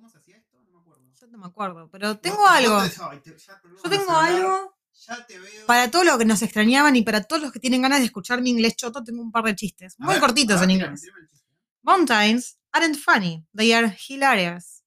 [0.00, 0.56] cómo se hacía esto?
[0.62, 1.04] No me acuerdo.
[1.20, 2.80] Yo no me acuerdo, pero tengo No, algo.
[2.80, 2.96] no te-
[3.36, 4.76] ya Yo tengo celular, algo
[5.06, 5.66] Ya te veo.
[5.66, 8.40] para todos los que nos extrañaban y para todos los que tienen ganas de escuchar
[8.40, 9.04] mi inglés choto.
[9.04, 11.02] Tengo un par de chistes A muy ver, cortitos ver, en tírame, inglés.
[11.02, 11.46] tírame chiste.
[11.82, 14.82] Mountains aren't funny, they are hilarious.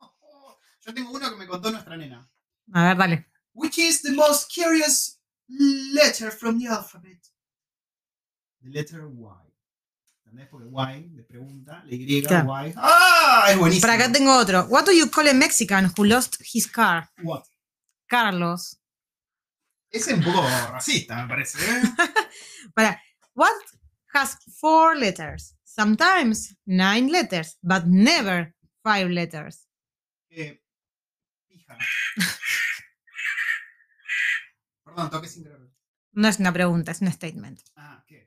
[0.84, 2.28] Yo tengo uno que me contó nuestra nena.
[2.72, 3.26] A ver, dale.
[3.52, 7.20] Which is the most curious letter from the alphabet?
[8.60, 9.52] The letter Y.
[10.36, 10.48] ¿Entendés?
[10.50, 12.54] Porque Y le pregunta, la Y, Claro.
[12.76, 13.46] ¡Ah!
[13.48, 13.86] Es buenísimo.
[13.86, 14.64] Para acá tengo otro.
[14.66, 17.08] What do you call a Mexican who lost his car?
[17.22, 17.44] What?
[18.06, 18.78] Carlos.
[19.90, 21.58] Ese es un poco racista, me parece.
[21.58, 21.82] ¿eh?
[22.74, 23.00] Para.
[23.34, 23.52] What
[24.12, 25.54] has four letters?
[25.64, 29.66] Sometimes nine letters, but never five letters.
[30.30, 30.62] Eh,
[31.48, 31.78] pija.
[34.84, 35.70] Perdón, toqué sin querer.
[36.12, 37.60] No es una pregunta, es un statement.
[37.76, 38.25] Ah, ¿qué?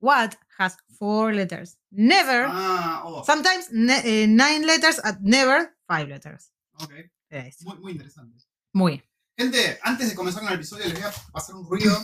[0.00, 1.76] What has four letters?
[1.90, 2.46] Never.
[2.48, 6.52] Ah, oh, Sometimes ne- eh, nine letters, and never five letters.
[6.80, 6.92] ok.
[7.30, 8.42] Es Muy, muy interesante.
[8.72, 9.02] Muy.
[9.36, 11.94] Gente, antes de comenzar con el episodio, les voy a pasar un ruido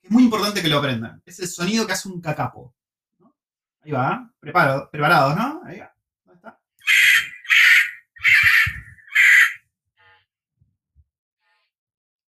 [0.00, 1.22] que es muy importante que lo aprendan.
[1.24, 2.74] Es el sonido que hace un cacapo.
[3.20, 3.34] ¿no?
[3.82, 5.62] Ahí va, Preparo- preparados, ¿no?
[5.64, 5.94] Ahí va.
[6.24, 6.60] ¿Dónde está?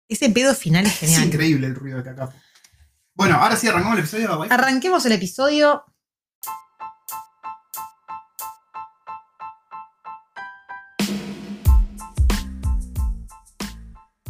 [0.09, 1.25] Ese pedo final es Es genial.
[1.25, 2.33] increíble el ruido de cacapo.
[3.15, 4.37] Bueno, ahora sí arrancamos el episodio.
[4.37, 4.49] guay.
[4.51, 5.85] Arranquemos el episodio.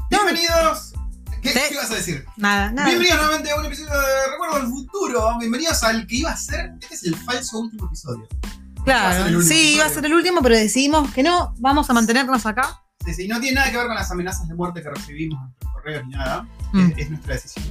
[0.09, 0.93] Bienvenidos.
[1.41, 1.59] ¿Qué, Sí.
[1.67, 2.25] qué ibas a decir?
[2.37, 2.87] Nada, nada.
[2.87, 5.37] Bienvenidos nuevamente a un episodio de Recuerdo del Futuro.
[5.39, 6.71] Bienvenidos al que iba a ser.
[6.81, 8.27] Este es el falso último episodio.
[8.75, 11.93] Iba Claro, último sí, iba a ser el último, pero decidimos que no, vamos a
[11.93, 12.81] mantenernos acá.
[13.05, 15.45] Sí, sí, no tiene nada que ver con las amenazas de muerte que recibimos en
[15.49, 16.47] nuestros correos ni nada.
[16.71, 16.91] Mm.
[16.91, 17.65] Es, es nuestra decisión.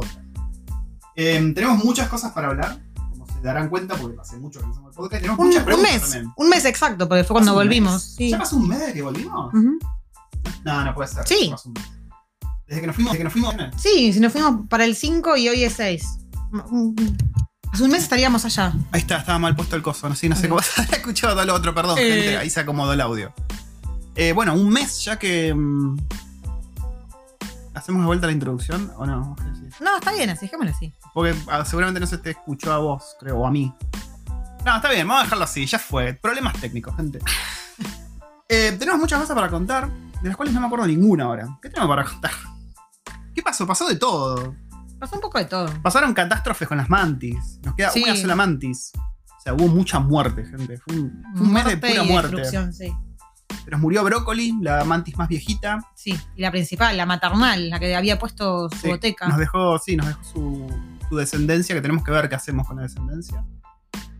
[0.00, 0.18] Podcast.
[1.16, 2.78] Eh, tenemos muchas cosas para hablar,
[3.10, 5.20] como se darán cuenta, porque hace mucho que no hacemos el podcast.
[5.22, 6.32] Tenemos Un, muchas un preguntas mes, también.
[6.36, 8.02] un mes exacto, porque fue cuando ¿Pasó un volvimos.
[8.02, 8.30] Sí.
[8.30, 9.52] ¿Ya pasó un mes de que volvimos?
[10.64, 11.26] No, no puede ser.
[11.26, 11.48] Sí.
[11.50, 11.84] Pasó un mes.
[12.66, 13.54] Desde que nos fuimos, desde que nos fuimos.
[13.78, 16.04] Sí, si nos fuimos para el 5 y hoy es 6.
[17.72, 18.72] Hace un mes estaríamos allá.
[18.92, 20.08] Ahí está, estaba mal puesto el coso.
[20.08, 22.02] No sé, no sé cómo se había escuchado todo lo otro, perdón, Eh.
[22.02, 22.36] gente.
[22.38, 23.32] Ahí se acomodó el audio.
[24.16, 25.54] Eh, bueno, un mes ya que.
[25.54, 25.96] mm,
[27.88, 29.34] ¿Hacemos de vuelta la introducción o no?
[29.80, 30.92] No, está bien, así, dejémoslo así.
[31.14, 33.74] Porque ah, seguramente no se te escuchó a vos, creo, o a mí.
[34.66, 36.12] No, está bien, vamos a dejarlo así, ya fue.
[36.12, 37.18] Problemas técnicos, gente.
[38.50, 39.90] Eh, tenemos muchas cosas para contar,
[40.22, 41.58] de las cuales no me acuerdo ninguna ahora.
[41.60, 42.30] ¿Qué tenemos para contar?
[43.34, 43.66] ¿Qué pasó?
[43.66, 44.54] Pasó de todo.
[44.98, 45.68] Pasó un poco de todo.
[45.82, 47.60] Pasaron catástrofes con las mantis.
[47.62, 48.02] Nos queda Sí.
[48.02, 48.92] una sola mantis.
[48.96, 50.78] O sea, hubo mucha muerte, gente.
[50.78, 52.72] Fue un, fue un mes de pura muerte.
[52.72, 52.90] sí.
[53.68, 55.78] Se nos murió Brócoli, la mantis más viejita.
[55.94, 59.28] Sí, y la principal, la maternal, la que había puesto su Sí, boteca.
[59.28, 60.66] Nos dejó, sí, nos dejó su,
[61.06, 63.44] su descendencia, que tenemos que ver qué hacemos con la descendencia.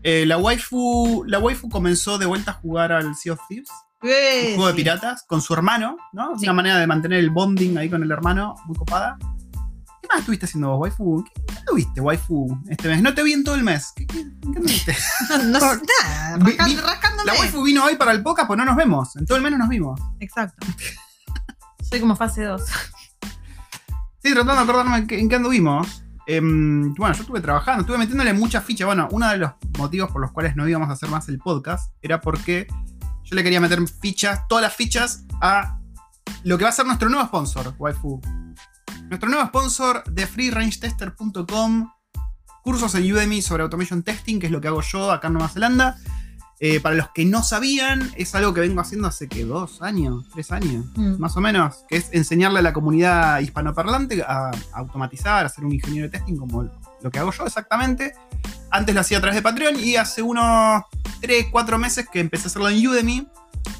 [0.03, 1.23] Eh, la waifu.
[1.25, 3.69] La waifu comenzó de vuelta a jugar al Sea of Thieves,
[4.03, 6.37] Eh, un juego de piratas, con su hermano, ¿no?
[6.37, 6.45] Sí.
[6.45, 9.17] Una manera de mantener el bonding ahí con el hermano, muy copada.
[10.09, 11.23] ¿Qué más estuviste haciendo vos, waifu?
[11.23, 13.01] ¿Qué, qué tuviste, waifu, este mes?
[13.03, 13.93] No te vi en todo el mes.
[13.95, 14.97] ¿Qué, qué, ¿en qué anduviste?
[15.29, 15.65] No, no sé
[16.57, 17.25] nada, rascándome.
[17.25, 19.15] La waifu vino hoy para el podcast, pues no nos vemos.
[19.17, 20.01] En todo el mes no nos vimos.
[20.19, 20.65] Exacto.
[21.87, 22.61] Soy como fase 2.
[24.21, 26.03] Sí, tratando de acordarme en qué, en qué anduvimos.
[26.25, 28.85] Em, bueno, yo estuve trabajando, estuve metiéndole muchas fichas.
[28.85, 31.93] Bueno, uno de los motivos por los cuales no íbamos a hacer más el podcast
[32.01, 32.67] era porque
[33.23, 35.79] yo le quería meter fichas, todas las fichas, a
[36.43, 38.19] lo que va a ser nuestro nuevo sponsor, Waifu.
[39.09, 41.91] Nuestro nuevo sponsor de freerangetester.com,
[42.63, 45.49] cursos en Udemy sobre automation testing, que es lo que hago yo acá en Nueva
[45.49, 45.97] Zelanda.
[46.59, 50.25] Eh, para los que no sabían, es algo que vengo haciendo hace que dos años,
[50.33, 51.15] tres años Mm.
[51.17, 55.71] más o menos, que es enseñarle a la comunidad hispanoparlante a automatizar, a ser un
[55.73, 56.69] ingeniero de testing como
[57.01, 58.13] lo que hago yo exactamente.
[58.69, 60.83] Antes lo hacía a través de Patreon y hace unos
[61.21, 63.27] 3, 4 meses que empecé a hacerlo en Udemy.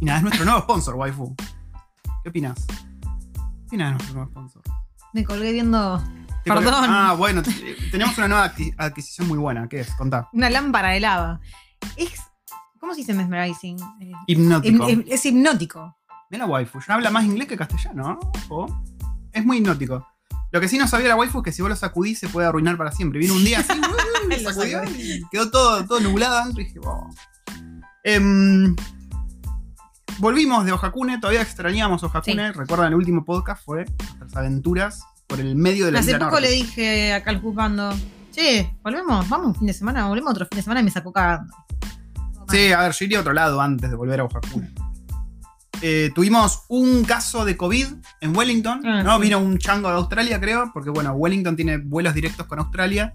[0.00, 1.34] Y nada, es nuestro nuevo sponsor, waifu.
[2.22, 2.66] ¿Qué opinas?
[2.66, 2.74] ¿Qué
[3.68, 4.62] opinas de nuestro nuevo sponsor?
[5.14, 6.02] Me colgué viendo
[6.44, 6.84] colgué- Perdón.
[6.88, 7.42] Ah, bueno,
[7.90, 9.66] tenemos una nueva adqui- adquisición muy buena.
[9.68, 9.94] ¿Qué es?
[9.94, 10.28] Contá.
[10.32, 11.40] una lámpara de lava.
[11.96, 12.20] Es.
[12.84, 13.78] ¿Cómo se dice mesmerizing?
[14.02, 14.86] Eh, Hipnótico.
[14.90, 15.96] hip- hip- es hipnótico.
[16.28, 18.32] Mira, waifu, ya habla más inglés que castellano, ¿no?
[18.50, 18.82] Ojo.
[19.32, 20.06] Es muy hipnótico.
[20.52, 22.46] Lo que sí no sabía la waifu es que si vos lo sacudís se puede
[22.46, 23.18] arruinar para siempre.
[23.20, 23.72] Vino un día así,
[24.44, 27.08] Lo sacudió y quedó todo, todo nublado adentro y dije, wow.
[28.04, 28.76] Em,
[30.18, 32.52] volvimos de Ojakune, todavía extrañamos Ojakune.
[32.52, 33.86] Recuerdan el último podcast fue
[34.18, 36.40] nuestras aventuras por el medio de la Hace poco norte.
[36.42, 37.94] le dije acá al juzgando.
[38.30, 41.14] Che, volvemos, vamos un fin de semana, volvemos otro fin de semana y me sacó
[41.14, 41.54] cagando.
[42.50, 44.48] Sí, a ver, yo iría a otro lado antes de volver a Oaxaca.
[45.82, 47.86] Eh, tuvimos un caso de COVID
[48.20, 49.16] en Wellington, Ah, ¿no?
[49.16, 49.22] sí.
[49.22, 53.12] Vino un chango de Australia, creo, porque bueno, Wellington tiene vuelos directos con Australia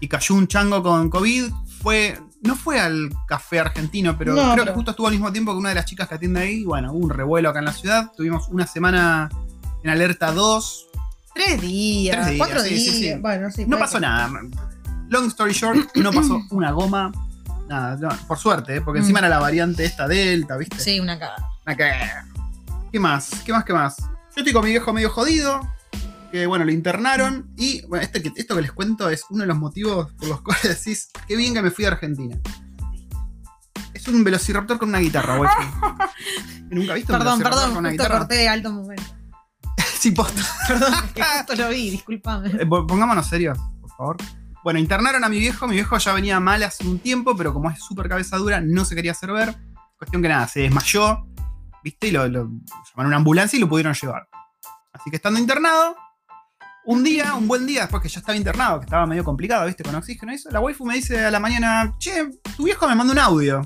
[0.00, 1.44] y cayó un chango con COVID.
[1.80, 5.32] Fue, no fue al café argentino, pero No, creo pero- que justo estuvo al mismo
[5.32, 6.64] tiempo que una de las chicas que atiende ahí.
[6.64, 8.10] Bueno, hubo un revuelo acá en la ciudad.
[8.16, 9.30] Tuvimos una semana
[9.82, 10.88] en alerta 2.
[11.34, 12.94] Tres días, Tres días, cuatro sí, días.
[12.94, 13.12] sí.
[13.20, 13.64] Bueno, sí.
[13.66, 14.30] No pasó nada.
[15.08, 17.10] Long story short, no pasó una goma.
[17.72, 18.80] Nada, no, por suerte, ¿eh?
[18.82, 19.02] porque Mm.
[19.02, 20.78] encima era la variante esta Delta, ¿viste?
[20.78, 21.48] Sí, una cagada.
[21.66, 22.26] Una cagada.
[22.92, 23.30] ¿Qué más?
[23.46, 23.64] ¿Qué más?
[23.64, 23.96] ¿Qué más?
[23.98, 25.60] Yo estoy con mi viejo medio jodido.
[26.30, 27.50] Que bueno, lo internaron.
[27.56, 30.62] Y bueno, este esto que les cuento es uno de los motivos por los cuales
[30.62, 32.36] decís, qué bien que me fui a Argentina.
[33.94, 35.50] Es un velociraptor con una guitarra, güey.
[36.70, 38.18] ¿Nunca viste un Perdón, velociraptor perdón, con una guitarra?
[38.18, 39.02] corté de alto momento.
[39.98, 40.42] Sí, posta.
[40.66, 42.50] Perdón, es que justo lo vi, discúlpame.
[42.60, 44.16] Eh, po- Pongámonos serios, por favor.
[44.62, 45.66] Bueno, internaron a mi viejo.
[45.66, 48.84] Mi viejo ya venía mal hace un tiempo, pero como es súper cabeza dura, no
[48.84, 49.54] se quería hacer ver.
[49.96, 51.26] Cuestión que nada, se desmayó,
[51.82, 52.08] ¿viste?
[52.08, 54.28] Y lo, lo llamaron a una ambulancia y lo pudieron llevar.
[54.92, 55.96] Así que estando internado,
[56.84, 59.84] un día, un buen día, después que ya estaba internado, que estaba medio complicado, ¿viste?
[59.84, 62.94] Con oxígeno y eso, la waifu me dice a la mañana, che, tu viejo me
[62.94, 63.62] mandó un audio.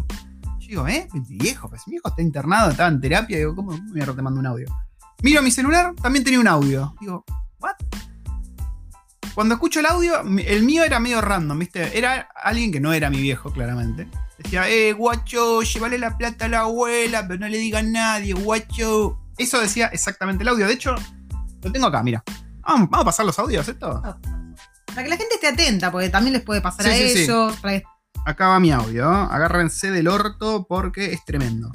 [0.59, 1.09] Yo digo, ¿eh?
[1.13, 3.39] Mi viejo, pues mi viejo está internado, estaba en terapia.
[3.39, 4.67] Digo, ¿cómo mierda te mando un audio?
[5.23, 6.95] Miro mi celular, también tenía un audio.
[7.01, 7.25] Digo,
[7.61, 7.77] ¿what?
[9.37, 11.97] Cuando escucho el audio, el mío era medio random, ¿viste?
[11.99, 14.09] Era alguien que no era mi viejo, claramente.
[14.39, 18.33] Decía, eh, guacho, llévale la plata a la abuela, pero no le diga a nadie,
[18.33, 19.21] guacho.
[19.37, 20.67] Eso decía exactamente el audio.
[20.67, 20.95] De hecho,
[21.63, 22.25] lo tengo acá, mira.
[22.63, 24.01] Vamos, vamos a pasar los audios, ¿esto?
[24.87, 27.23] Para que la gente esté atenta, porque también les puede pasar Sí, a sí, sí.
[27.25, 27.57] ellos.
[27.59, 27.83] para
[28.25, 29.05] Acá va mi audio.
[29.05, 29.27] ¿eh?
[29.31, 31.71] Agárrense del orto porque es tremendo.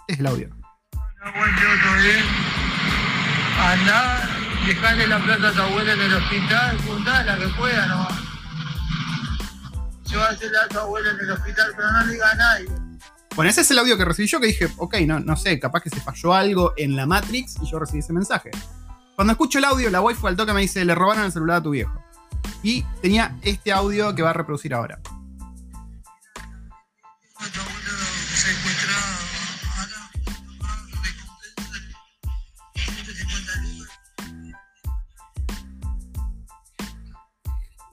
[0.00, 0.50] Este es el audio.
[0.50, 2.24] Buen día, todo bien.
[3.58, 4.28] Andá,
[4.66, 8.20] dejale la plata a tu abuela en el hospital, juntala que pueda nomás.
[10.04, 12.68] Llévasela a tu abuela en el hospital, pero no le diga a nadie.
[13.34, 15.80] Bueno, ese es el audio que recibí yo que dije, ok, no, no sé, capaz
[15.82, 18.50] que se falló algo en la Matrix y yo recibí ese mensaje.
[19.16, 21.62] Cuando escucho el audio, la waifu al toque me dice, le robaron el celular a
[21.62, 22.02] tu viejo.
[22.62, 25.00] Y tenía este audio que va a reproducir ahora.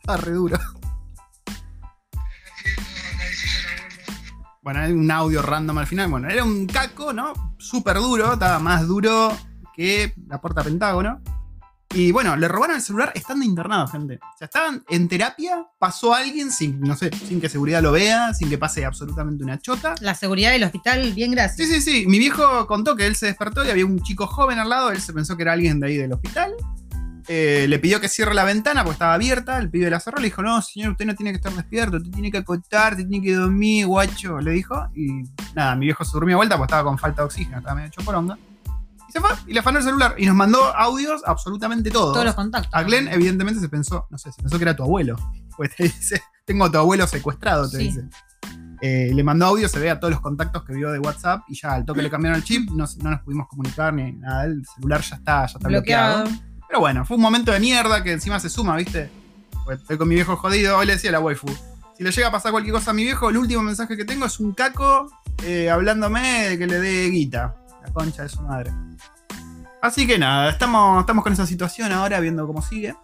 [0.09, 0.57] Está re duro.
[4.63, 6.09] Bueno, hay un audio random al final.
[6.09, 7.31] Bueno, era un caco, ¿no?
[7.59, 9.31] Súper duro, estaba más duro
[9.75, 11.21] que la puerta Pentágono.
[11.93, 14.15] Y bueno, le robaron el celular estando internado, gente.
[14.15, 18.33] O sea, estaban en terapia, pasó alguien sin, no sé, sin que seguridad lo vea,
[18.33, 19.93] sin que pase absolutamente una chota.
[20.01, 21.69] La seguridad del hospital, bien Sí, gracias.
[21.69, 22.07] sí, sí.
[22.07, 24.89] Mi viejo contó que él se despertó y había un chico joven al lado.
[24.89, 26.55] Él se pensó que era alguien de ahí del hospital.
[27.31, 29.59] Eh, le pidió que cierre la ventana porque estaba abierta.
[29.59, 30.17] El pibe la cerró.
[30.17, 31.97] Le dijo: No, señor, usted no tiene que estar despierto.
[31.97, 34.39] Usted tiene que acotar, usted tiene que dormir, guacho.
[34.39, 34.87] Le dijo.
[34.95, 35.23] Y
[35.53, 37.59] nada, mi viejo se durmió de vuelta porque estaba con falta de oxígeno.
[37.59, 38.35] Estaba medio hecho poronga.
[39.07, 40.15] Y se fue y le afanó el celular.
[40.17, 42.13] Y nos mandó audios absolutamente todos.
[42.13, 42.71] Todos los contactos.
[42.73, 45.15] A Glenn, evidentemente, se pensó, no sé, se pensó que era tu abuelo.
[45.55, 47.83] Pues te dice, tengo a tu abuelo secuestrado, te Sí.
[47.85, 48.09] dice.
[48.81, 51.53] Eh, le mandó audio, se ve a todos los contactos que vio de WhatsApp y
[51.59, 54.45] ya al toque le cambiaron el chip, no, no nos pudimos comunicar ni nada.
[54.45, 56.23] El celular ya está, ya está bloqueado.
[56.23, 56.48] bloqueado.
[56.69, 59.09] Pero bueno, fue un momento de mierda que encima se suma, ¿viste?
[59.65, 60.77] Pues estoy con mi viejo jodido.
[60.77, 61.47] Hoy le decía a la waifu:
[61.97, 64.27] si le llega a pasar cualquier cosa a mi viejo, el último mensaje que tengo
[64.27, 65.09] es un caco
[65.43, 67.55] eh, hablándome de que le dé guita.
[67.83, 68.71] La concha de su madre.
[69.81, 72.95] Así que nada, estamos, estamos con esa situación ahora, viendo cómo sigue.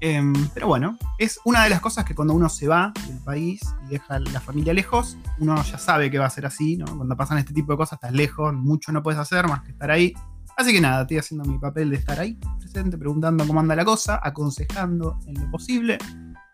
[0.00, 3.62] Em, pero bueno, es una de las cosas que cuando uno se va del país
[3.86, 6.86] y deja la familia lejos, uno ya sabe que va a ser así, ¿no?
[6.86, 9.90] Cuando pasan este tipo de cosas, estás lejos, mucho no puedes hacer más que estar
[9.92, 10.12] ahí.
[10.56, 13.84] Así que nada, estoy haciendo mi papel de estar ahí, presente, preguntando cómo anda la
[13.84, 15.98] cosa, aconsejando en lo posible.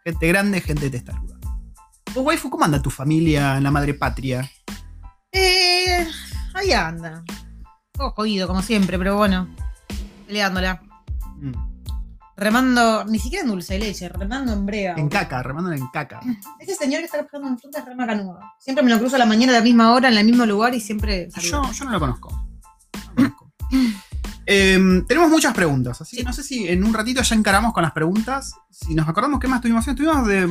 [0.05, 1.37] Gente grande, gente testaruda.
[2.15, 4.49] Vos, waifu, ¿cómo anda tu familia en la madre patria?
[5.33, 6.07] Eh,
[6.55, 7.23] ahí anda.
[7.93, 9.49] Todo jodido, como siempre, pero bueno.
[10.27, 10.81] Peleándola.
[11.37, 11.53] Mm,
[12.39, 14.95] Remando, ni siquiera en dulce de leche, remando en brega.
[14.97, 16.21] En caca, remándola en caca.
[16.61, 18.39] Ese señor que está pasando en fruta es re macanudo.
[18.61, 20.73] Siempre me lo cruzo a la mañana a la misma hora, en el mismo lugar
[20.73, 21.65] y siempre saludo.
[21.65, 22.38] Yo, yo no lo conozco.
[24.51, 27.83] Em, tenemos muchas preguntas, así que no sé si en un ratito ya encaramos con
[27.83, 28.55] las preguntas.
[28.71, 29.87] Si nos acordamos qué más tuvimos.
[29.87, 30.49] Estuvimos de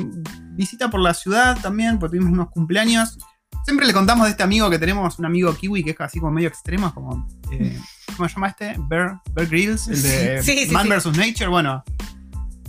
[0.51, 3.18] visita por la ciudad también, porque tuvimos unos cumpleaños.
[3.66, 6.32] Siempre le contamos de este amigo que tenemos, un amigo kiwi que es así como
[6.32, 7.27] medio extremo, como.
[7.51, 7.75] eh,
[8.16, 8.75] ¿Cómo se llama este?
[8.88, 11.10] Bear, Bear Grylls, el de Sí, sí, Man sí.
[11.10, 11.18] vs.
[11.18, 11.48] Nature.
[11.48, 11.84] Bueno,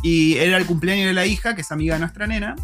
[0.03, 2.57] y era el cumpleaños de la hija, que es amiga de nuestra nena.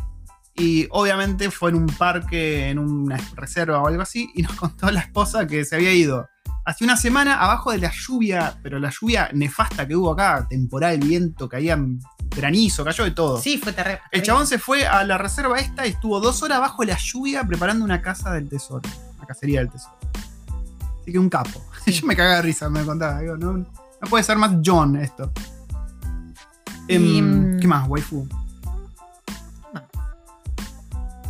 [0.56, 4.90] Y obviamente fue en un parque, en una reserva o algo así, y nos contó
[4.90, 6.26] la esposa que se había ido
[6.64, 10.98] hace una semana abajo de la lluvia, pero la lluvia nefasta que hubo acá, temporal,
[10.98, 12.00] viento, caían
[12.34, 13.40] granizo, cayó de todo.
[13.40, 14.00] Sí, fue terrible.
[14.10, 17.44] El chabón se fue a la reserva esta y estuvo dos horas bajo la lluvia
[17.44, 18.82] preparando una casa del tesoro.
[19.16, 19.96] Una cacería del tesoro.
[21.00, 21.62] Así que un capo.
[21.84, 21.92] Sí.
[21.92, 23.20] Yo me cagaba de risa, me contaba.
[23.20, 25.30] Digo, no, no puede ser más John esto.
[26.88, 28.26] Y, Em, mm, ¿Qué más, waifu?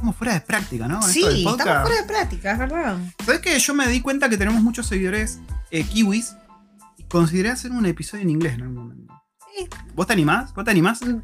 [0.04, 1.00] Estamos fuera de práctica, ¿no?
[1.00, 2.98] Sí, estamos fuera de práctica, es verdad.
[3.24, 5.38] ¿Sabes que yo me di cuenta que tenemos muchos seguidores
[5.70, 6.36] eh, kiwis?
[6.98, 9.14] Y consideré hacer un episodio en inglés en algún momento.
[9.56, 9.66] Sí.
[9.94, 10.52] ¿Vos te animás?
[10.52, 11.00] ¿Vos te animás?
[11.00, 11.22] Mm.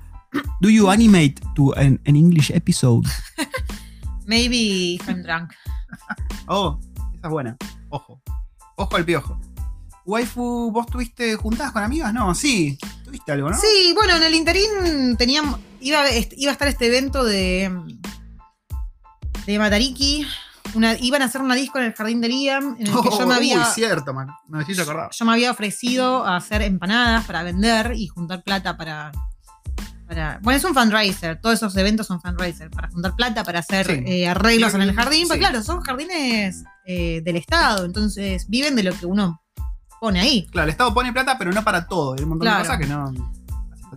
[0.62, 3.06] Do you animate to an, an English episode?
[4.26, 5.50] Maybe if I'm drunk.
[6.46, 6.80] Oh,
[7.16, 7.56] esa es buena.
[7.90, 8.22] Ojo.
[8.76, 9.38] Ojo al piojo.
[10.06, 12.14] Waifu, ¿vos tuviste juntadas con amigas?
[12.14, 12.78] No, sí.
[13.04, 13.56] ¿Tuviste algo, no?
[13.58, 17.70] Sí, bueno, en el interín teníamos, iba, a- est- iba a estar este evento de,
[19.46, 20.26] de Matariki.
[20.74, 23.26] Una, iban a hacer una disco en el jardín de Liam, en el que yo
[23.26, 24.28] me había, Uy, cierto, man.
[24.48, 25.10] Me acordar.
[25.10, 29.10] yo me había ofrecido a hacer empanadas para vender y juntar plata para,
[30.06, 33.86] para- Bueno, es un fundraiser, todos esos eventos son fundraiser, para juntar plata, para hacer
[33.86, 34.04] Sí.
[34.06, 35.26] eh, arreglos en el jardín, Sí.
[35.28, 39.42] porque claro, son jardines eh, del Estado, entonces viven de lo que uno
[40.00, 40.46] pone ahí.
[40.52, 42.14] Claro, el Estado pone plata, pero no para todo.
[42.14, 42.62] Hay un montón Claro.
[42.62, 43.12] de cosas que no.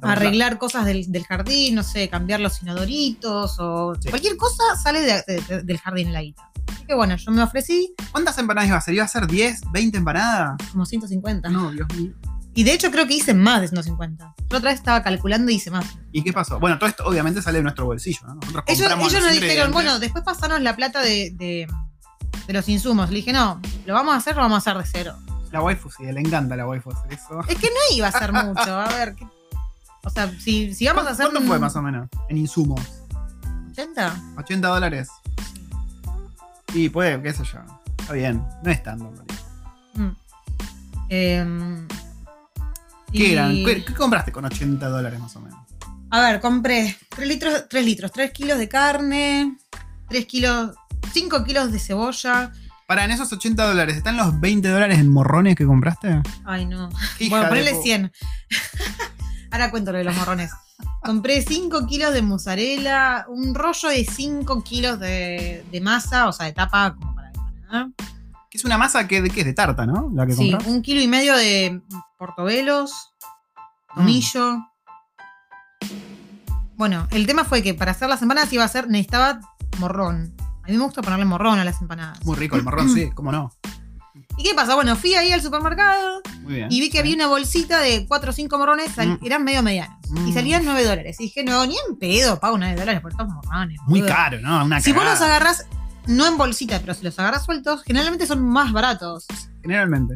[0.02, 4.10] Arreglar cosas del, del jardín, no sé, cambiar los inodoritos o Sí.
[4.10, 6.50] cualquier cosa sale de- de- de- del jardín la guita.
[6.72, 8.94] Así que bueno, yo me ofrecí ¿Cuántas empanadas iba a hacer?
[8.94, 10.58] ¿Iba a ser 10, 20 empanadas?
[10.72, 11.50] como 150.
[11.50, 12.12] No, Dios mío.
[12.56, 14.36] Y de hecho creo que hice más de 150.
[14.50, 15.86] Yo otra vez estaba calculando y hice más.
[16.12, 16.60] ¿Y qué pasó?
[16.60, 18.36] Bueno, todo esto obviamente sale de nuestro bolsillo, ¿no?
[18.36, 21.68] Nosotros Ellos, ellos los nos dijeron, bueno, después pasanos la plata de, de-
[22.48, 23.10] de los insumos.
[23.10, 25.16] Le dije, no, lo vamos a hacer, lo vamos a hacer de cero.
[25.52, 27.40] La waifu, sí, le encanta la waifu hacer eso.
[27.48, 28.62] Es que no iba a ser mucho.
[28.80, 29.26] A ver, ¿qué-
[30.04, 31.26] o sea, si, si vamos a hacer.
[31.26, 32.08] ¿Cuánto un- fue más o menos?
[32.30, 32.82] En insumos.
[33.76, 34.38] ¿80?
[34.38, 35.10] 80 dólares.
[36.74, 37.60] Y puede, qué sé yo.
[38.00, 38.44] Está bien.
[38.64, 39.44] No es tanto, en realidad.
[39.96, 40.10] Mm.
[41.10, 41.88] Em,
[43.12, 43.52] ¿Qué y- eran?
[43.64, 45.60] ¿Qué, qué compraste con 80 dólares más o menos?
[46.10, 49.58] A ver, compré 3 litros, 3 litros, 3 kilos de carne,
[50.10, 50.76] 3 kilos,
[51.12, 52.52] 5 kilos de cebolla.
[52.88, 56.22] Para, en esos 80 dólares, ¿están los 20 dólares en morrones que compraste?
[56.46, 56.90] Ay, no.
[57.20, 58.12] Hija bueno, de ponele pu- 100.
[59.54, 60.52] Ahora cuento lo de los morrones.
[61.04, 66.48] Compré 5 kilos de mozzarella, un rollo de 5 kilos de, de masa, o sea,
[66.48, 67.32] de tapa como para.
[68.50, 70.12] Que es una masa que, de, que es de tarta, ¿no?
[70.14, 70.70] La que Sí, compras.
[70.72, 71.82] un kilo y medio de
[72.18, 72.92] portobelos,
[73.92, 73.96] Mm.
[74.00, 74.58] tomillo.
[76.76, 79.40] Bueno, el tema fue que para hacer las empanadas iba a ser, necesitaba
[79.80, 80.34] morrón.
[80.64, 82.26] A mí me gusta ponerle morrón a las empanadas.
[82.26, 83.52] Muy rico el morrón, sí, cómo no.
[84.38, 84.76] ¿Y qué pasa?
[84.76, 86.68] Bueno, fui ahí al supermercado Muy bien.
[86.72, 89.26] y vi que había una bolsita de 4 o 5 morrones, sal- Mm.
[89.26, 89.96] eran medio medianos.
[90.10, 90.28] Mm.
[90.28, 91.18] Y salían 9 dólares.
[91.20, 93.78] Y dije, no, ni en pedo, pago 9 dólares por estos morrones.
[93.86, 94.16] Muy boludo".
[94.16, 94.66] caro, ¿no?
[94.66, 95.20] Una Si vos cagada.
[95.20, 95.66] los agarras,
[96.08, 99.26] no en bolsita, pero si los agarras sueltos, generalmente son más baratos.
[99.62, 100.16] Generalmente.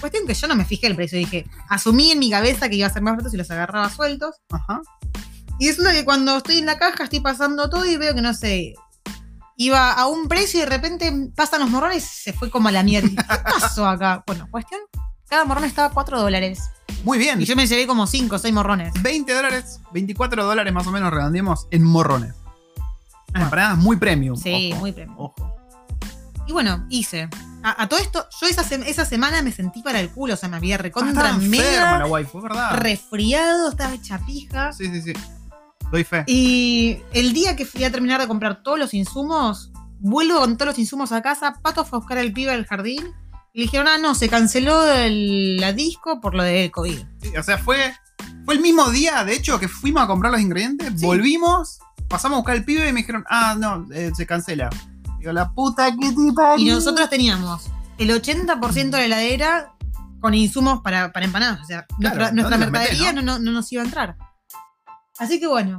[0.00, 2.86] Cuestión que yo no me fijé el precio, dije, asumí en mi cabeza que iba
[2.86, 4.36] a ser más barato si los agarraba sueltos.
[4.50, 4.80] Ajá.
[5.58, 8.20] Y es una que cuando estoy en la caja estoy pasando todo y veo que
[8.20, 8.74] no sé,
[9.56, 12.72] iba a un precio y de repente pasan los morrones y se fue como a
[12.72, 13.08] la mierda.
[13.26, 14.22] ¿Qué pasó acá?
[14.26, 14.80] Bueno, cuestión,
[15.28, 16.60] cada morrón estaba a 4 dólares.
[17.04, 17.40] Muy bien.
[17.40, 18.92] Y yo me llevé como 5 o 6 morrones.
[19.02, 22.34] 20 dólares, 24 dólares más o menos redondeemos en morrones.
[23.30, 23.44] Unas Ah.
[23.44, 24.36] empanadas muy premium.
[24.36, 25.16] Sí, ojo, muy premium.
[25.18, 25.56] Ojo.
[26.46, 27.28] Y bueno, hice.
[27.62, 30.48] A, a todo esto, yo esa, esa semana me sentí para el culo, o sea,
[30.48, 32.76] me había Ah, recontra enferma mega la waifu, ¿verdad?
[32.76, 34.72] resfriado, estaba hecha pija.
[34.72, 35.12] Sí, sí, sí.
[35.90, 36.24] Doy fe.
[36.26, 40.70] Y el día que fui a terminar de comprar todos los insumos, vuelvo con todos
[40.70, 43.02] los insumos a casa, Pato fue a buscar al pibe del jardín
[43.52, 46.98] y le dijeron, ah, no, se canceló el- la disco por lo del COVID.
[47.22, 47.94] Sí, o sea, fue,
[48.44, 51.06] fue el mismo día, de hecho, que fuimos a comprar los ingredientes, Sí.
[51.06, 51.78] volvimos,
[52.08, 54.68] pasamos a buscar el pibe y me dijeron, ah, no, eh, se cancela.
[55.18, 56.66] Digo, la puta que te parió.
[56.66, 59.72] Y nosotros teníamos el 80% de la heladera
[60.20, 61.60] con insumos para, para empanadas.
[61.62, 63.22] O sea, nuestra, ¿dónde nuestra metés, mercadería no?
[63.22, 64.16] No, no nos iba a entrar.
[65.18, 65.78] Así que bueno,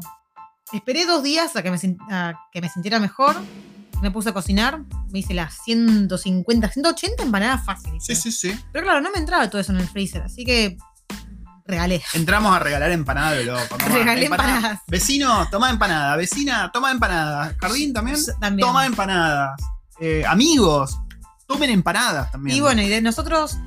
[0.73, 3.35] esperé dos días a que me, sin- a que me sintiera mejor.
[4.01, 8.03] Me puse a cocinar, me hice las 150, 180 empanadas fáciles.
[8.05, 8.59] Sí, sí, sí.
[8.71, 10.77] Pero claro, no me entraba todo eso en el freezer, así que
[11.65, 12.03] regalé.
[12.13, 13.75] Entramos a regalar empanada de loco.
[13.79, 13.91] mamá.
[13.95, 14.55] Regalé Empanada.
[14.57, 14.79] empanadas.
[14.87, 16.15] Vecino, toma empanada.
[16.15, 17.55] Vecina, toma empanada.
[17.59, 18.67] Jardín también, También.
[18.67, 19.59] toma empanadas.
[19.99, 20.99] Eh, amigos,
[21.47, 22.55] tomen empanadas también.
[22.55, 23.57] Y bueno, y de nosotros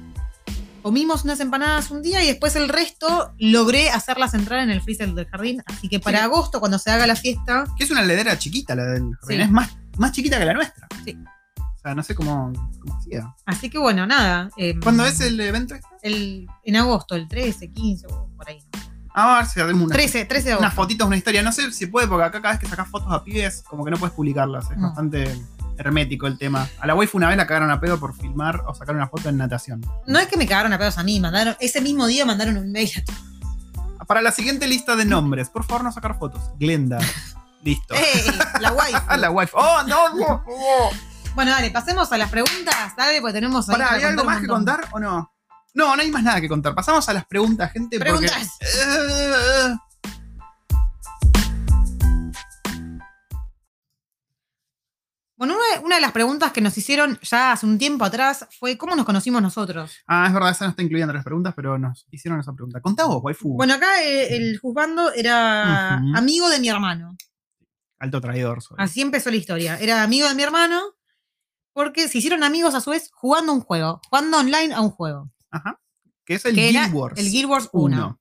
[0.82, 5.12] comimos unas empanadas un día y después el resto logré hacerlas entrar en el freezer
[5.14, 5.62] del jardín.
[5.66, 6.24] Así que para Sí.
[6.24, 9.36] agosto, cuando se haga la fiesta, Que es una heladera chiquita la del jardín.
[9.38, 9.42] Sí.
[9.42, 10.86] Es más, más chiquita que la nuestra.
[11.04, 11.16] Sí.
[11.58, 13.34] O sea, no sé cómo, cómo hacía.
[13.46, 14.50] así que bueno, nada.
[14.58, 15.86] eh, ¿Cuándo es el evento este?
[16.02, 18.58] el- en agosto, el 13, 15 o por ahí.
[18.74, 18.80] ¿no?
[19.14, 20.82] A ver si hacemos una 13, 13 de unas agosto.
[20.82, 21.42] fotitos, una historia.
[21.42, 23.90] No sé si puede, porque acá cada vez que sacas fotos a pibes, como que
[23.90, 24.70] no puedes publicarlas.
[24.70, 24.88] Es No.
[24.88, 25.24] bastante
[25.80, 26.68] hermético el tema.
[26.78, 29.28] A la waifu una vez la cagaron a pedo por filmar o sacar una foto
[29.28, 29.84] en natación.
[30.06, 32.70] No es que me cagaron a pedos a mí, mandaron, ese mismo día mandaron un
[32.70, 33.20] mail a todos.
[34.06, 36.42] Para la siguiente lista de nombres, por favor, no sacar fotos.
[36.58, 36.98] Glenda.
[37.62, 37.94] Listo.
[37.94, 38.24] ¡Ey!
[38.60, 38.72] La.
[39.06, 39.52] Ah, la wifi.
[39.54, 40.16] ¡Oh, no, no!
[40.18, 40.90] no.
[41.34, 44.46] Bueno, dale, pasemos a las preguntas, dale, porque tenemos ahí Pará, ¿hay algo más que
[44.48, 45.32] contar o no?
[45.74, 46.74] No, no hay más nada que contar.
[46.74, 47.98] Pasamos a las preguntas, gente.
[47.98, 48.48] porque- Preguntas.
[55.40, 58.76] Bueno, una, una de las preguntas que nos hicieron ya hace un tiempo atrás fue
[58.76, 59.96] cómo nos conocimos nosotros.
[60.06, 62.82] Ah, es verdad, esa no está incluida entre las preguntas, pero nos hicieron esa pregunta.
[62.82, 63.54] Contá vos, waifu.
[63.54, 67.16] Bueno, acá eh, el juzgando era amigo de mi hermano.
[67.98, 68.76] Alto traidor soy.
[68.80, 69.78] Así empezó la historia.
[69.78, 70.78] Era amigo de mi hermano
[71.72, 75.32] porque se hicieron amigos a su vez jugando un juego, jugando online a un juego.
[75.50, 75.80] Ajá.
[76.26, 77.18] Que es el que Guild Wars.
[77.18, 78.20] el Guild Wars 1.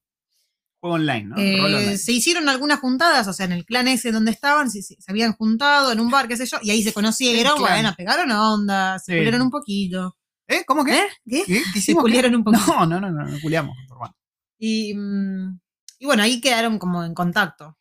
[0.82, 1.38] Juego online, ¿no?
[1.38, 1.98] Eh, online.
[1.98, 5.12] se hicieron algunas juntadas, o sea, en el clan ese donde estaban, se, se- se
[5.12, 8.98] habían juntado en un bar, qué sé yo, y ahí se conocieron, bueno, pegaron onda,
[9.00, 9.18] se Sí.
[9.18, 10.16] culiaron un poquito.
[10.48, 10.64] ¿Eh?
[10.66, 10.98] ¿Cómo que?
[10.98, 11.08] ¿Eh?
[11.28, 11.44] ¿Qué?
[11.46, 11.62] ¿Qué?
[11.74, 12.66] ¿Qué Se culiaron un poquito.
[12.68, 14.16] No, no, no, no, no culiamos, hermano.
[14.58, 15.60] Y, mm,
[16.00, 17.78] y bueno, ahí quedaron como en contacto.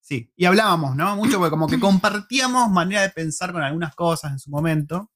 [0.00, 1.16] Sí, y hablábamos, ¿no?
[1.16, 5.10] Mucho porque como que compartíamos manera de pensar con algunas cosas en su momento.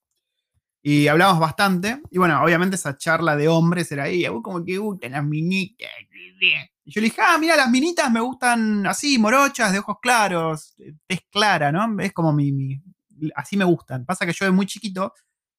[0.83, 2.01] Y hablábamos bastante.
[2.11, 5.25] Y bueno, obviamente esa charla de hombres era ahí, a vos como que gustan las
[5.25, 5.91] minitas.
[6.87, 10.75] Y yo le dije, ah, mira, las minitas me gustan así, morochas, de ojos claros,
[11.09, 12.01] es clara, ¿no?
[12.01, 12.81] Es como mi, mi-
[13.35, 14.05] Así me gustan.
[14.07, 15.13] Pasa que yo de muy chiquito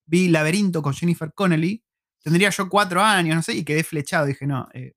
[0.06, 1.84] vi Laberinto con Jennifer Connelly.
[2.24, 4.26] Tendría yo cuatro años, no sé, y quedé flechado.
[4.26, 4.94] Dije, no, eh,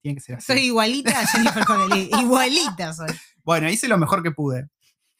[0.00, 0.46] tiene que ser así.
[0.46, 2.08] Soy igualita a Jennifer Connelly.
[2.20, 3.08] igualita soy.
[3.42, 4.68] Bueno, hice lo mejor que pude.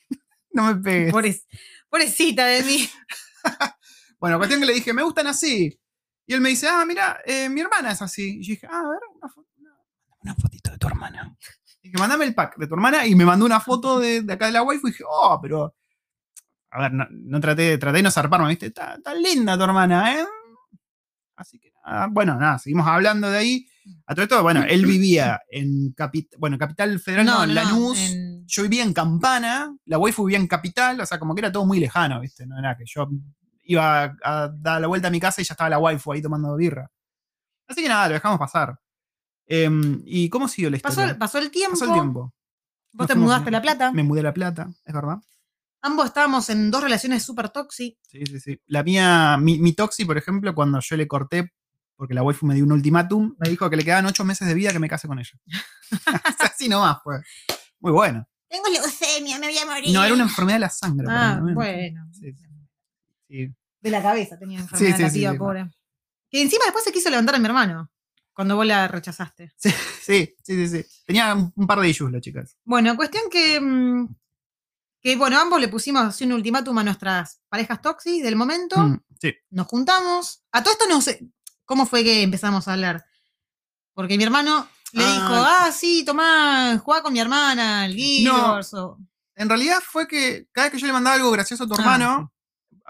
[0.52, 1.12] no me pegues.
[1.12, 1.46] Pobres-
[1.90, 2.88] pobrecita de mí.
[4.20, 5.78] Bueno, cuestión que le dije, me gustan así.
[6.26, 8.38] Y él me dice, ah, mira, eh, mi hermana es así.
[8.38, 9.00] Y yo dije, ah, a ver,
[10.24, 11.36] una, fo- una- una fotito de tu hermana.
[11.82, 13.06] Dije, mandame el pack de tu hermana.
[13.06, 14.88] Y me mandó una foto de, de acá de la waifu.
[14.88, 15.74] Y dije, oh, pero.
[16.70, 18.66] A ver, no, no traté, traté de no zarparme, ¿viste?
[18.66, 20.24] Está está linda tu hermana, ¿eh?
[21.36, 23.66] Así que nada, bueno, nada, seguimos hablando de ahí.
[24.06, 27.98] A todo esto, bueno, él vivía en Capital, bueno, Capital Federal, no, en Lanús.
[27.98, 31.52] en- Yo vivía en Campana, la waifu vivía en Capital, o sea, como que era
[31.52, 32.46] todo muy lejano, ¿viste?
[32.46, 33.08] No era que yo
[33.64, 36.22] iba a, a dar la vuelta a mi casa y ya estaba la waifu ahí
[36.22, 36.90] tomando birra.
[37.68, 38.78] Así que nada, lo dejamos pasar.
[39.46, 41.18] Em, ¿Y cómo siguió la historia?
[41.18, 41.72] pasó el tiempo.
[41.78, 42.32] Pasó el tiempo.
[42.92, 43.92] Vos Nos te mudaste a La Plata.
[43.92, 45.18] Me mudé a La Plata, es verdad.
[45.82, 48.00] Ambos estábamos en dos relaciones súper tóxicas.
[48.08, 48.60] Sí, sí, sí.
[48.66, 51.52] La mía, mi, mi Toxi, por ejemplo, cuando yo le corté,
[51.96, 54.54] porque la waifu me dio un ultimátum, me dijo que le quedaban ocho meses de
[54.54, 55.32] vida que me case con ella.
[56.38, 57.20] Así nomás, pues.
[57.80, 58.26] Muy bueno.
[58.48, 59.92] Tengo leucemia, me voy a morir.
[59.92, 61.06] No, era una enfermedad de la sangre.
[61.10, 62.08] Ah, bueno.
[62.12, 63.52] Sí.
[63.80, 65.38] De la cabeza tenía enfermedad Sí, sí, la sí.
[65.38, 65.70] pobre.
[66.30, 67.90] Que encima después se quiso levantar a mi hermano.
[68.34, 69.52] Cuando vos la rechazaste.
[70.04, 70.84] Sí, sí, sí, sí.
[71.06, 72.58] Tenía un, par de issues las chicas.
[72.64, 73.58] Bueno, cuestión que.
[73.60, 74.06] mm,
[75.00, 78.76] Que bueno, ambos le pusimos así un ultimátum a nuestras parejas tóxicas del momento.
[78.78, 79.32] Mm, sí.
[79.50, 80.42] Nos juntamos.
[80.52, 81.26] A todo esto no sé.
[81.64, 83.04] ¿Cómo fue que empezamos a hablar?
[83.94, 85.12] Porque mi hermano le Ah.
[85.12, 88.52] dijo, ah, sí, tomá, jugá con mi hermana, el No.
[88.52, 88.98] Wars", o-
[89.36, 91.78] En realidad fue que cada vez que yo le mandaba algo gracioso a tu Ah,
[91.80, 92.32] hermano,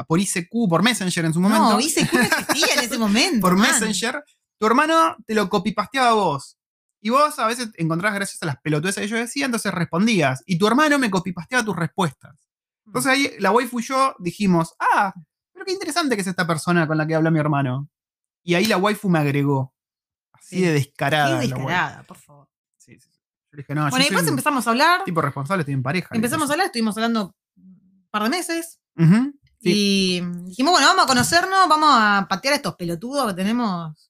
[0.08, 3.40] por ICQ, por Messenger en su momento, No, ICQ no existía en ese momento.
[3.40, 3.70] por man.
[3.70, 4.22] Messenger,
[4.58, 6.56] tu hermano te lo copipasteaba a vos.
[7.00, 10.42] Y vos a veces encontrabas gracias a las pelotudes que yo decía, entonces respondías.
[10.46, 12.48] Y tu hermano me copipasteaba tus respuestas.
[12.86, 15.12] Entonces ahí la waifu y yo dijimos, ah,
[15.52, 17.88] pero qué interesante que es esta persona con la que habla mi hermano.
[18.42, 19.74] Y ahí la waifu me agregó.
[20.32, 20.62] Así Sí.
[20.62, 21.36] de descarada.
[21.38, 21.56] waifu.
[21.56, 22.48] descarada, por favor.
[22.78, 23.20] Sí, sí, sí.
[23.52, 25.04] Yo dije, no, Bueno, yo y después soy empezamos a hablar.
[25.04, 26.08] tipo responsable, estoy en pareja.
[26.12, 28.80] Empezamos a hablar, estuvimos hablando un par de meses.
[29.60, 29.70] Sí.
[29.72, 34.08] Y dijimos, bueno, vamos a conocernos, vamos a patear a estos pelotudos que tenemos Sí.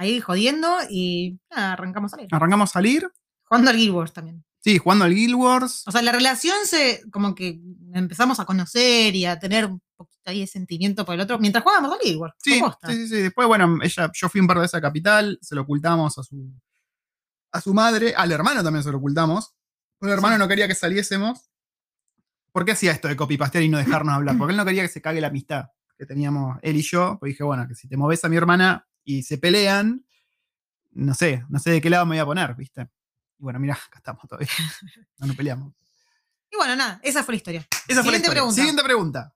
[0.00, 2.28] Ahí jodiendo y nada, arrancamos a salir.
[2.32, 3.12] Arrancamos a salir.
[3.44, 4.44] Jugando al Guild Wars también.
[4.60, 5.84] Sí, jugando al Guild Wars.
[5.86, 7.60] O sea, la relación se, como que
[7.92, 11.62] empezamos a conocer y a tener un poquito ahí de sentimiento por el otro mientras
[11.62, 12.34] jugábamos al Guild Wars.
[12.38, 13.16] Sí, sí, sí, sí.
[13.16, 16.22] Después, bueno, ella, yo fui un par de veces a Capital, se lo ocultamos a
[16.22, 16.50] su,
[17.52, 19.54] a su madre, al hermano también se lo ocultamos.
[20.00, 21.50] El hermano no quería que saliésemos.
[22.52, 24.38] ¿Por qué hacía esto de copipastear y no dejarnos hablar?
[24.38, 25.66] Porque él no quería que se cague la amistad
[25.98, 27.18] que teníamos él y yo.
[27.20, 30.04] Pues dije, bueno, que si te moves a mi hermana y se pelean,
[30.92, 32.88] no sé, no sé de qué lado me voy a poner, ¿viste?
[33.38, 34.48] Y bueno, mira, acá estamos todavía.
[35.18, 35.74] No nos peleamos.
[36.50, 37.68] Y bueno, nada, esa fue la historia.
[37.86, 38.32] Esa fue la Siguiente historia.
[38.32, 38.54] pregunta.
[38.56, 39.34] Siguiente pregunta.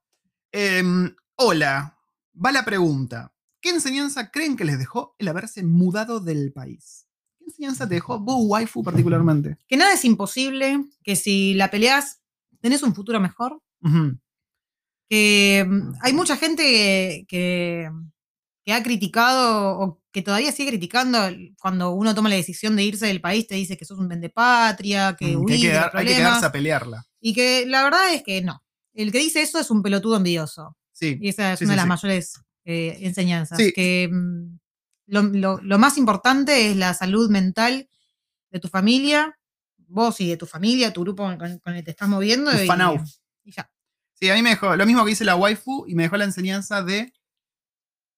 [0.51, 1.97] Em, hola,
[2.43, 3.31] va la pregunta.
[3.61, 7.07] ¿Qué enseñanza creen que les dejó el haberse mudado del país?
[7.39, 9.57] ¿Qué enseñanza te dejó vos, waifu, particularmente?
[9.67, 12.19] Que nada es imposible, que si la peleas
[12.61, 13.61] tenés un futuro mejor,
[15.09, 17.91] que mm, hay mucha gente que, que,
[18.65, 21.19] que ha criticado o que todavía sigue criticando
[21.59, 25.15] cuando uno toma la decisión de irse del país, te dice que sos un vendepatria,
[25.17, 27.05] que Mm, que hay, que dar- hay que quedarse a pelearla.
[27.19, 28.63] y que la verdad es que no.
[28.93, 30.77] El que dice eso es un pelotudo envidioso.
[30.93, 31.17] Sí.
[31.21, 31.89] Y esa es Sí, una sí, de las sí.
[32.07, 33.57] mayores eh, enseñanzas.
[33.59, 33.71] Sí.
[33.73, 34.57] Que mm,
[35.07, 37.87] lo, lo- lo más importante es la salud mental
[38.51, 39.37] de tu familia,
[39.87, 42.49] vos y de tu familia, tu grupo con, con el que te estás moviendo.
[42.51, 42.97] Tu y, fanau.
[43.43, 43.69] y ya.
[44.13, 46.23] Sí, a mí me dejó lo mismo que dice la waifu y me dejó la
[46.25, 47.11] enseñanza de,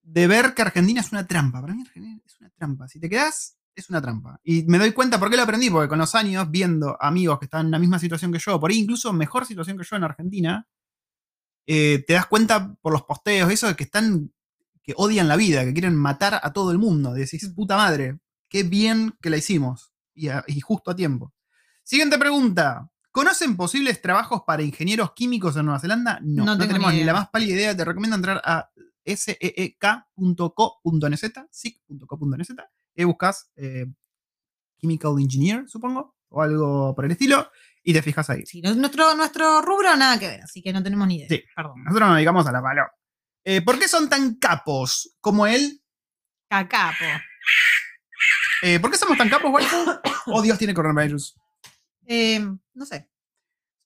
[0.09, 1.59] de ver que Argentina es una trampa.
[1.61, 2.87] Para mí Argentina es una trampa.
[2.87, 4.39] Si te quedás, es una trampa.
[4.43, 7.45] Y me doy cuenta por qué lo aprendí, porque con los años, viendo amigos que
[7.45, 10.03] están en la misma situación que yo, por ahí incluso mejor situación que yo en
[10.05, 10.65] Argentina,
[11.65, 14.31] eh, te das cuenta por los posteos, eso de que están,
[14.81, 17.15] que odian la vida, que quieren matar a todo el mundo.
[17.15, 18.17] Y decís, puta madre,
[18.49, 19.91] qué bien que la hicimos.
[20.13, 21.33] Y, a- y justo a tiempo.
[21.83, 22.89] Siguiente pregunta.
[23.11, 26.19] ¿Conocen posibles trabajos para ingenieros químicos en Nueva Zelanda?
[26.23, 27.75] No, No tenemos ni la más pálida idea.
[27.77, 28.69] Te recomiendo entrar a
[29.07, 29.71] E seek.co.nz,
[31.49, 32.49] sic.co.nz,
[32.93, 33.85] y buscas eh,
[34.81, 37.49] Chemical Engineer, supongo, o algo por el estilo,
[37.83, 38.45] y te fijas ahí.
[38.45, 41.29] Sí, nuestro, nuestro rubro nada que ver, así que no tenemos ni idea.
[41.29, 41.41] Sí.
[41.55, 41.85] Perdón.
[41.85, 42.83] Nosotros nos dedicamos a la palo.
[43.45, 45.81] Eh, ¿Por qué son tan capos como él?
[46.49, 47.05] Cacapo.
[48.63, 49.77] Eh, ¿Por qué somos tan capos, waifu?
[50.33, 51.33] ¿O Dios tiene coronavirus?
[52.07, 53.09] Eh, no sé.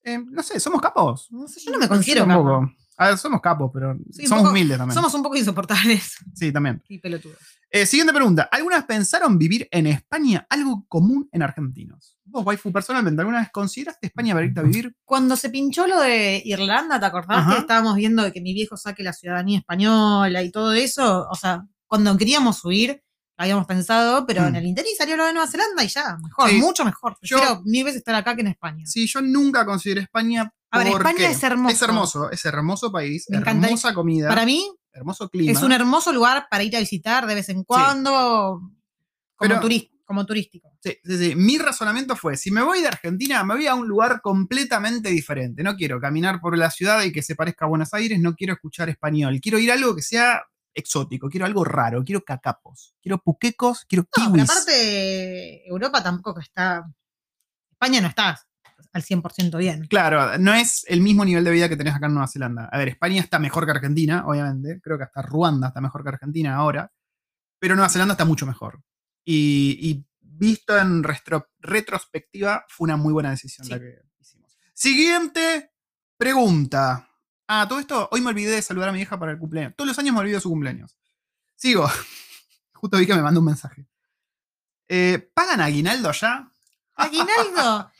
[0.03, 1.31] Eh, no sé, ¿somos capos?
[1.31, 2.71] No sé, Yo no me considero capo.
[3.01, 4.93] A ver, somos capos, pero Sí, somos poco- humildes también.
[4.93, 6.83] Somos un poco insoportables Sí, también.
[6.87, 7.37] y pelotudos.
[7.71, 8.47] Eh, siguiente pregunta.
[8.51, 12.17] ¿Alguna vez pensaron vivir en España algo común en argentinos?
[12.25, 14.95] Vos, waifu, personalmente, ¿alguna vez consideraste España para irte a vivir?
[15.03, 17.53] Cuando se pinchó lo de Irlanda, ¿te acordás Ajá.
[17.55, 21.27] que estábamos viendo que mi viejo saque la ciudadanía española y todo eso?
[21.29, 23.01] O sea, cuando queríamos huir,
[23.41, 24.47] habíamos pensado, pero Mm.
[24.47, 26.57] en el interín salió lo de Nueva Zelanda y ya, mejor, Sí.
[26.57, 27.17] mucho mejor.
[27.21, 28.85] Yo- Prefiero mil veces estar acá que en España.
[28.85, 30.53] Sí, yo nunca consideré España.
[30.69, 31.73] A ver, España es hermoso.
[31.75, 35.51] Es hermoso, es hermoso país, Me hermosa comida, Para mí hermoso clima.
[35.51, 38.11] es un hermoso lugar para ir a visitar de vez en cuando,
[39.35, 39.61] como, Pero-
[40.05, 40.69] como turístico.
[40.83, 41.35] Sí, sí, sí.
[41.35, 45.63] Mi razonamiento fue, si me voy de Argentina, me voy a un lugar completamente diferente.
[45.63, 48.53] No quiero caminar por la ciudad y que se parezca a Buenos Aires, no quiero
[48.53, 49.39] escuchar español.
[49.41, 54.07] Quiero ir a algo que sea exótico, quiero algo raro, quiero cacapos, quiero puquecos, quiero
[54.17, 54.43] No, kiwis.
[54.43, 56.83] aparte, Europa tampoco está.
[57.71, 58.39] España no está
[58.93, 59.87] al 100% bien.
[59.87, 62.69] Claro, no es el mismo nivel de vida que tenés acá en Nueva Zelanda.
[62.71, 64.79] A ver, España está mejor que Argentina, obviamente.
[64.81, 66.91] Creo que hasta Ruanda está mejor que Argentina ahora.
[67.59, 68.81] Pero Nueva Zelanda está mucho mejor.
[69.23, 71.03] Y, y visto en
[71.59, 73.71] retrospectiva, fue una muy buena decisión Sí.
[73.73, 74.57] la que hicimos.
[74.73, 75.71] Siguiente
[76.17, 77.07] pregunta.
[77.53, 79.73] Ah, todo esto, hoy me olvidé de saludar a mi hija para el cumpleaños.
[79.75, 80.95] Todos los años me olvido de su cumpleaños.
[81.57, 81.85] Sigo.
[82.73, 83.85] Justo vi que me mandó un mensaje.
[84.87, 86.49] Eh, ¿Pagan aguinaldo allá?
[86.95, 87.91] Aguinaldo.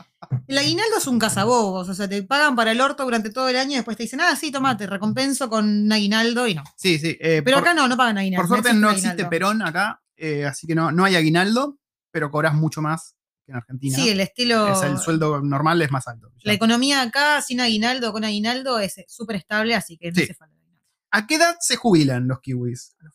[0.48, 3.58] El aguinaldo es un cazabobos, o sea, te pagan para el orto durante todo el
[3.58, 6.64] año y después te dicen, ah, sí, toma, te recompenso con un aguinaldo y no.
[6.78, 7.18] Sí, sí.
[7.20, 8.42] eh, Pero por- acá no, no pagan aguinaldo.
[8.44, 9.26] Por suerte existe no existe.
[9.26, 11.78] Perón acá, eh, así que no, no hay aguinaldo,
[12.12, 13.16] pero cobras mucho más
[13.52, 13.96] en Argentina.
[13.96, 14.68] Sí, el estilo.
[14.74, 16.32] Es el sueldo normal es más alto.
[16.44, 20.16] La economía acá, sin aguinaldo o con aguinaldo, es eh, súper estable, así que no
[20.16, 20.24] Sí.
[20.24, 20.82] hace falta aguinaldo.
[21.12, 22.96] ¿A qué edad se jubilan los kiwis?
[23.00, 23.14] A los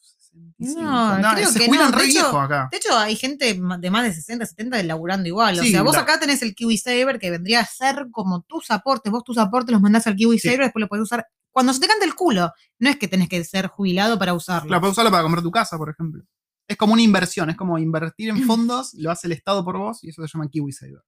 [0.59, 0.83] 65.
[0.83, 2.69] No, creo se que jubilan no, re de hecho- acá.
[2.71, 5.59] De hecho, hay gente de más de 60, 70 laburando igual.
[5.59, 8.71] O sea, vos la- acá tenés el Kiwi Saver que vendría a ser como tus
[8.71, 9.11] aportes.
[9.11, 10.49] Vos tus aportes los mandás al Kiwi Sí.
[10.49, 12.53] Saver, después lo podés usar cuando se te cante el culo.
[12.79, 14.69] No es que tenés que ser jubilado para usarlo.
[14.69, 16.23] Claro, puedes usarlo para comprar tu casa, por ejemplo.
[16.69, 20.03] Es como una inversión, es como invertir en fondos, lo hace el Estado por vos
[20.03, 21.03] y eso se llama Kiwi Saver.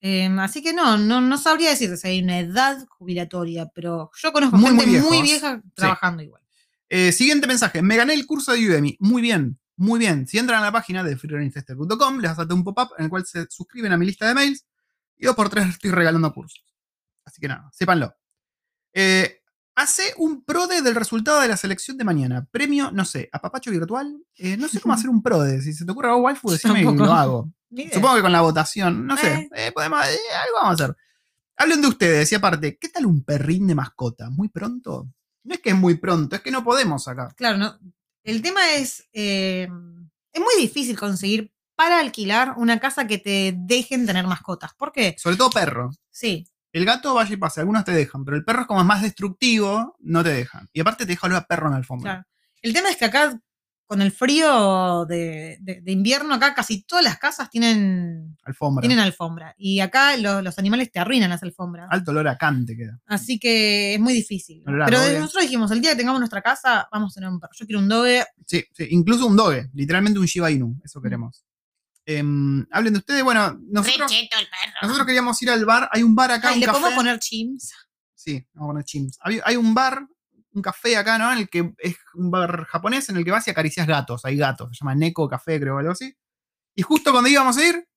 [0.00, 4.32] Eh, así que no, no, no sabría decirte si hay una edad jubilatoria, pero yo
[4.32, 6.42] conozco Muy, gente muy muy, vieja trabajando igual.
[6.90, 7.80] Eh, siguiente mensaje.
[7.80, 8.98] Me gané el curso de Udemy.
[9.00, 10.26] Muy bien, muy bien.
[10.28, 13.46] Si entran a la página de freelearningstester.com, les saltar un pop-up en el cual se
[13.48, 14.66] suscriben a mi lista de mails
[15.16, 16.64] y dos por tres estoy regalando cursos.
[17.24, 18.14] Así que nada, sépanlo.
[18.92, 19.40] Eh,
[19.74, 22.46] hace un prode del resultado de la selección de mañana.
[22.50, 24.16] Premio, no sé, a papacho virtual.
[24.36, 25.60] Eh, no sé cómo hacer un prode.
[25.60, 27.52] Si se te ocurre algo waifu, decime y lo hago.
[27.92, 29.34] Supongo que con la votación, no sé.
[29.34, 29.48] Eh.
[29.56, 30.96] eh, podemos, eh, algo vamos a hacer.
[31.56, 34.30] Hablen de ustedes y aparte, ¿qué tal un perrín de mascota?
[34.30, 35.08] ¿Muy pronto?
[35.44, 37.32] No es que es muy pronto, es que no podemos acá.
[37.36, 37.78] Claro, no.
[38.24, 39.68] El tema es, eh,
[40.32, 44.72] es muy difícil conseguir para alquilar una casa que te dejen tener mascotas.
[44.74, 45.14] ¿Por qué?
[45.18, 45.90] Sobre todo perro.
[46.10, 48.86] Sí, El gato vaya y pase, algunos te dejan, pero el perro es como es
[48.86, 50.68] más destructivo, no te dejan.
[50.72, 52.12] Y aparte te deja olor a perro en la alfombra.
[52.12, 52.26] claro.
[52.62, 53.38] El tema es que acá,
[53.86, 58.80] con el frío de, de- de invierno, acá casi todas las casas tienen, Alfombra.
[58.80, 59.54] tienen alfombra.
[59.58, 61.86] Y acá lo- los animales te arruinan las alfombras.
[61.90, 62.98] Alto olor a can te queda.
[63.06, 64.64] Así que es muy difícil.
[64.66, 65.18] Olor Pero doge.
[65.20, 67.52] nosotros dijimos, el día que tengamos nuestra casa, vamos a tener un perro.
[67.56, 68.24] Yo quiero un doge.
[68.46, 70.80] Sí, sí, incluso un doge, literalmente un Shiba Inu, Mm.
[70.84, 71.44] eso queremos.
[72.06, 74.12] Em, hablen de ustedes, bueno, nosotros,
[74.82, 76.78] nosotros queríamos ir al bar, hay un bar acá, Ay, un le café.
[76.78, 77.72] podemos poner chims.
[78.14, 79.18] Sí, vamos a poner chimps.
[79.22, 80.06] Hay, hay un bar,
[80.52, 81.32] un café acá, ¿no?
[81.32, 84.24] En el que es un bar japonés en el que vas y acaricias gatos.
[84.24, 86.14] Hay gatos, se llama Neko Café, creo, o algo así.
[86.74, 87.88] Y justo cuando íbamos a ir,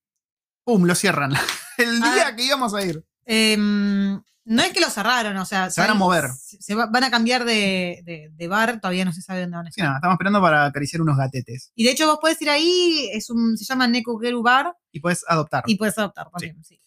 [0.64, 0.84] ¡pum!
[0.86, 1.34] Lo cierran.
[1.78, 2.14] el Ah.
[2.14, 3.04] día que íbamos a ir.
[3.26, 5.70] Em, No es que lo cerraron, o sea.
[5.70, 6.30] Se van a mover.
[6.32, 9.58] Se se va- van a cambiar de, de- de bar, todavía no se sabe dónde
[9.58, 9.86] van a Sí, estar.
[9.88, 11.72] nada, estamos esperando para acariciar unos gatetes.
[11.76, 15.24] Y de hecho, vos podés ir ahí, es un, se llama Nekugeru Bar, Y puedes
[15.28, 15.64] adoptar.
[15.68, 16.64] y puedes adoptar también.
[16.64, 16.82] sí.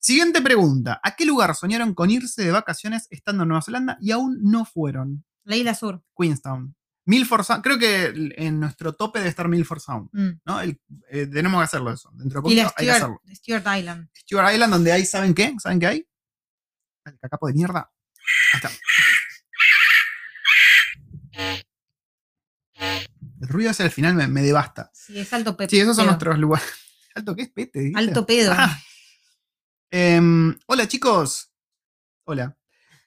[0.00, 1.00] Siguiente pregunta.
[1.02, 4.64] ¿A qué lugar soñaron con irse de vacaciones estando en Nueva Zelanda y aún no
[4.64, 5.24] fueron?
[5.44, 6.02] La isla sur.
[6.16, 6.76] Queenstown.
[7.04, 7.62] Milford Sound.
[7.64, 10.08] Creo que en nuestro tope debe estar Milford Sound.
[10.12, 10.40] Mm.
[10.44, 10.60] ¿no?
[10.60, 10.78] El-
[11.10, 12.10] eh, tenemos que hacerlo eso.
[12.14, 13.20] Dentro de Y la poquito hay que hacerlo.
[13.34, 14.08] Stewart Island.
[14.14, 15.54] Stewart Island, donde hay, ¿saben qué?
[15.58, 16.07] ¿Saben qué hay?
[17.08, 17.90] El cacapo de mierda.
[18.52, 18.70] Ahí está.
[23.40, 24.90] El ruido ese al final me, me devasta.
[24.92, 25.70] Sí, es alto pepe.
[25.70, 26.12] Sí, esos son pedo.
[26.12, 26.68] nuestros lugares.
[27.14, 27.80] ¿Alto qué es pete?
[27.80, 28.00] dijiste?
[28.00, 28.52] Alto pedo.
[28.56, 28.78] Ah.
[29.90, 31.50] Em, hola chicos.
[32.24, 32.56] Hola.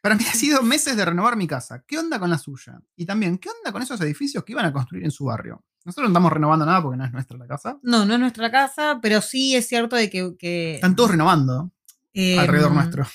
[0.02, 1.84] Para mí ha sido meses de renovar mi casa.
[1.86, 2.80] ¿Qué onda con la suya?
[2.96, 5.64] Y también, ¿qué onda con esos edificios que iban a construir en su barrio?
[5.86, 7.78] Nosotros no estamos renovando nada porque no es nuestra la casa.
[7.84, 10.36] No, no es nuestra casa, pero sí es cierto de que.
[10.40, 11.72] que Están todos renovando
[12.14, 13.06] eh, alrededor nuestro.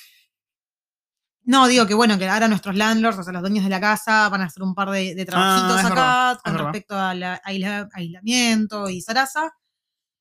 [1.46, 4.28] No, digo que bueno, que ahora nuestros landlords, o sea, los dueños de la casa,
[4.28, 7.22] van a hacer un par de, de trabajitos Ah, es acá verdad, con respecto al
[7.44, 9.52] aisla- aislamiento y zaraza.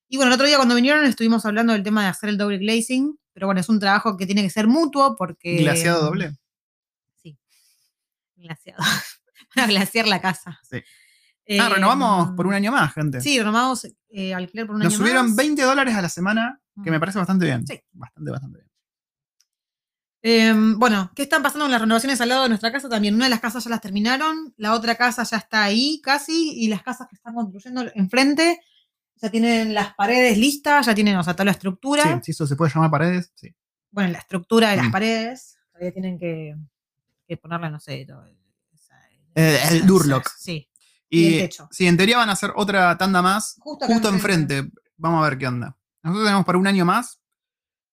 [0.08, 2.60] Y bueno, el otro día cuando vinieron estuvimos hablando del tema de hacer el doble
[2.60, 5.58] glazing, pero bueno, es un trabajo que tiene que ser mutuo porque.
[5.58, 6.38] Glaciado doble.
[7.16, 7.38] Sí.
[8.36, 8.84] Glaciado.
[9.56, 10.60] Para glaciar la casa.
[10.70, 10.78] Sí.
[11.48, 13.22] Eh, ah, renovamos por un año más, gente.
[13.22, 15.36] Sí, renovamos eh, alquiler por un Nos año subieron más.
[15.36, 17.00] 20 dólares a la semana, que me Mm.
[17.00, 17.66] parece bastante bien.
[17.66, 17.80] Sí.
[17.94, 18.70] Bastante, bastante bien.
[20.28, 22.90] Em, bueno, ¿qué están pasando con las renovaciones al lado de nuestra casa?
[22.90, 26.52] También una de las casas ya las terminaron, la otra casa ya está ahí casi,
[26.64, 28.60] y las casas que están construyendo enfrente
[29.18, 32.02] ya tienen las paredes listas, ya tienen, o sea, toda la estructura.
[32.04, 33.54] Sí, si eso se puede llamar paredes, sí.
[33.92, 34.92] Bueno, la estructura de las Mm.
[34.92, 36.56] paredes, todavía tienen que,
[37.28, 38.26] que ponerle, no sé, todo,
[39.36, 40.28] Eh, el esa- Durlock.
[40.40, 40.68] Sí.
[41.08, 41.68] Y el techo.
[41.70, 44.72] sí, en teoría van a hacer otra tanda más Justo, justo enfrente.
[44.98, 45.78] Vamos a ver qué onda.
[46.02, 47.20] Nosotros tenemos para un año más.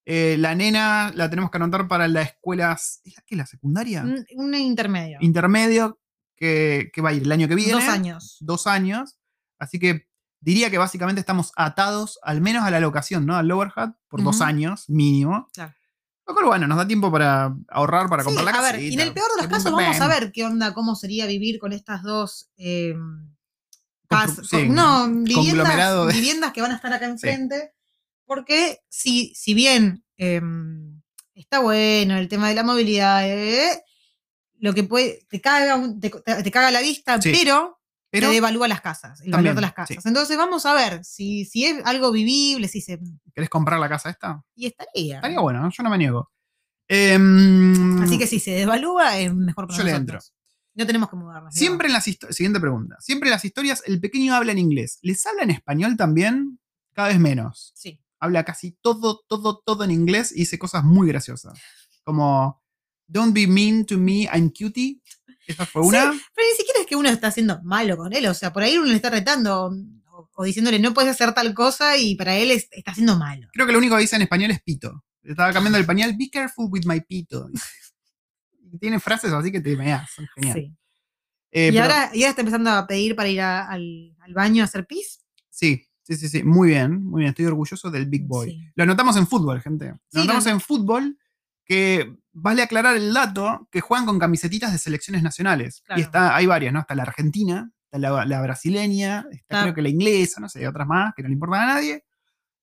[0.05, 2.73] Eh, la nena la tenemos que anotar para la escuela.
[2.73, 3.37] ¿Es la qué?
[3.37, 4.03] ¿La secundaria?
[4.03, 5.19] Un, un intermedio.
[5.21, 6.01] Intermedio,
[6.37, 7.73] que, que va a ir el año que viene.
[7.73, 8.37] Dos años.
[8.41, 9.19] Dos años.
[9.59, 10.09] Así que
[10.41, 13.37] diría que básicamente estamos atados, al menos a la locación, ¿no?
[13.37, 15.49] Al Lower Hat, por dos años mínimo.
[15.53, 15.73] Claro.
[16.27, 18.73] Lo cual, bueno, nos da tiempo para ahorrar, para Sí, comprar la a casa.
[18.73, 21.27] ver, y en el peor de los casos vamos a ver qué onda, cómo sería
[21.27, 23.27] vivir con estas dos eh, Constru-
[24.09, 24.47] casas.
[24.49, 27.73] sí, no, viviendas, de- viviendas que van a estar acá enfrente.
[28.35, 30.41] Porque si, si bien eh,
[31.35, 33.83] está bueno el tema de la movilidad, eh,
[34.59, 38.69] lo que puede, te caga, te, te caga la vista, Sí, pero, Pero te devalúa
[38.69, 40.03] las casas, el También, valor de las casas.
[40.03, 40.09] sí.
[40.09, 42.99] Entonces vamos a ver si, si es algo vivible, si se.
[43.35, 44.43] ¿querés comprar la casa esta?
[44.55, 45.17] Y estaría.
[45.17, 46.31] Estaría bueno, yo no me niego.
[46.89, 50.33] Em, Así que si se devalúa, es mejor para Yo le nosotros.
[50.75, 51.55] No tenemos que mudarnos.
[51.55, 52.05] Siempre en las.
[52.05, 52.97] Siguiente pregunta.
[52.99, 54.99] Siempre en las historias, el pequeño habla en inglés.
[55.03, 56.59] ¿Les habla en español también?
[56.95, 57.73] Cada vez menos.
[57.75, 58.02] Sí.
[58.23, 61.59] Habla casi todo, todo, todo en inglés y dice cosas muy graciosas.
[62.05, 62.63] Como,
[63.07, 65.01] Don't be mean to me, I'm cutie.
[65.47, 66.03] Esa fue una.
[66.35, 68.79] Pero ni siquiera es que uno está haciendo malo con él, o sea, por ahí
[68.79, 69.67] uno le está retando
[70.13, 73.49] o, o diciéndole no puedes hacer tal cosa y para él es- está haciendo malo.
[73.53, 75.05] Creo que lo único que dice en español es pito.
[75.23, 76.15] Estaba cambiando el pañal.
[76.17, 77.49] Be careful with my pito.
[78.81, 80.11] Tiene frases así que te meas.
[80.11, 80.55] Son genial.
[80.59, 80.77] Sí.
[81.51, 84.33] Eh, y, pero- ahora, y ahora está empezando a pedir para ir a- al, al
[84.35, 85.21] baño a hacer pis.
[85.51, 86.43] Sí, sí, sí, sí.
[86.43, 87.31] Muy bien, muy bien.
[87.31, 88.51] Estoy orgulloso del Big Boy.
[88.51, 88.61] Sí.
[88.75, 89.87] Lo anotamos en fútbol, gente.
[89.89, 91.19] Lo Sí, anotamos en fútbol
[91.65, 95.83] que vale aclarar el dato que juegan con camisetitas de selecciones nacionales.
[95.85, 96.01] Claro.
[96.01, 96.81] Y está, hay varias, ¿no?
[96.81, 99.63] Está la argentina, está la, la brasileña, está Ah.
[99.63, 102.05] creo que la inglesa, no sé, otras más que no le importan a nadie.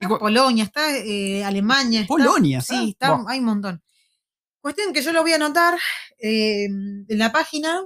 [0.02, 2.06] Y Está Polonia, está eh, Alemania.
[2.08, 2.74] Polonia, ¿está?
[2.76, 3.82] Sí, está, hay un montón.
[4.62, 5.78] Cuestión que yo lo voy a anotar
[6.22, 7.82] eh, en la página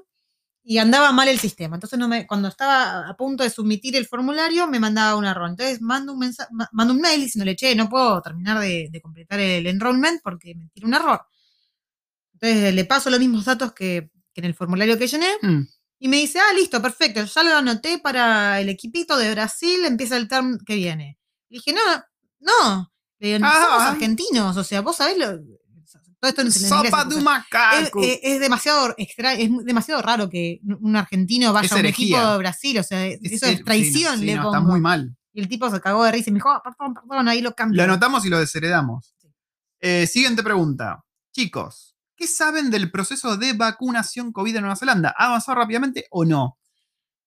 [0.66, 1.76] y andaba mal el sistema.
[1.76, 5.50] Entonces, no me, cuando estaba a punto de submitir el formulario, me mandaba un error.
[5.50, 9.02] Entonces, mando un, mensa- ma- mando un mail diciéndole, che, no puedo terminar de, de
[9.02, 11.22] completar el enrollment porque me tira un error.
[12.34, 15.62] Entonces, le paso los mismos datos que, que en el formulario que llené Mm,
[16.00, 20.18] y me dice, ah, listo, perfecto, ya lo anoté para el equipito de Brasil, empieza
[20.18, 21.18] el term que viene.
[21.50, 21.82] Le dije, no,
[22.40, 23.66] no, le digo, Ah.
[23.66, 25.40] somos argentinos, o sea, vos sabés lo...
[26.24, 28.02] Todo esto en Sopa de es, macaco.
[28.02, 32.18] es- es demasiado extra, es demasiado raro que un argentino vaya Es a un herejía.
[32.18, 34.56] equipo de Brasil, o sea, Es- eso es traición, no, sí, le no, pongo.
[34.56, 35.18] Está muy mal.
[35.34, 37.54] Y el tipo se cagó de risa y me dijo, "Ah, perdón, perdón, ahí lo
[37.54, 37.76] cambio.
[37.78, 39.14] Lo anotamos y lo desheredamos.
[39.22, 39.28] Sí.
[39.82, 41.04] Eh, siguiente pregunta.
[41.34, 45.14] Chicos, ¿qué saben del proceso de vacunación COVID en Nueva Zelanda?
[45.18, 46.58] ¿Ha avanzado rápidamente o no?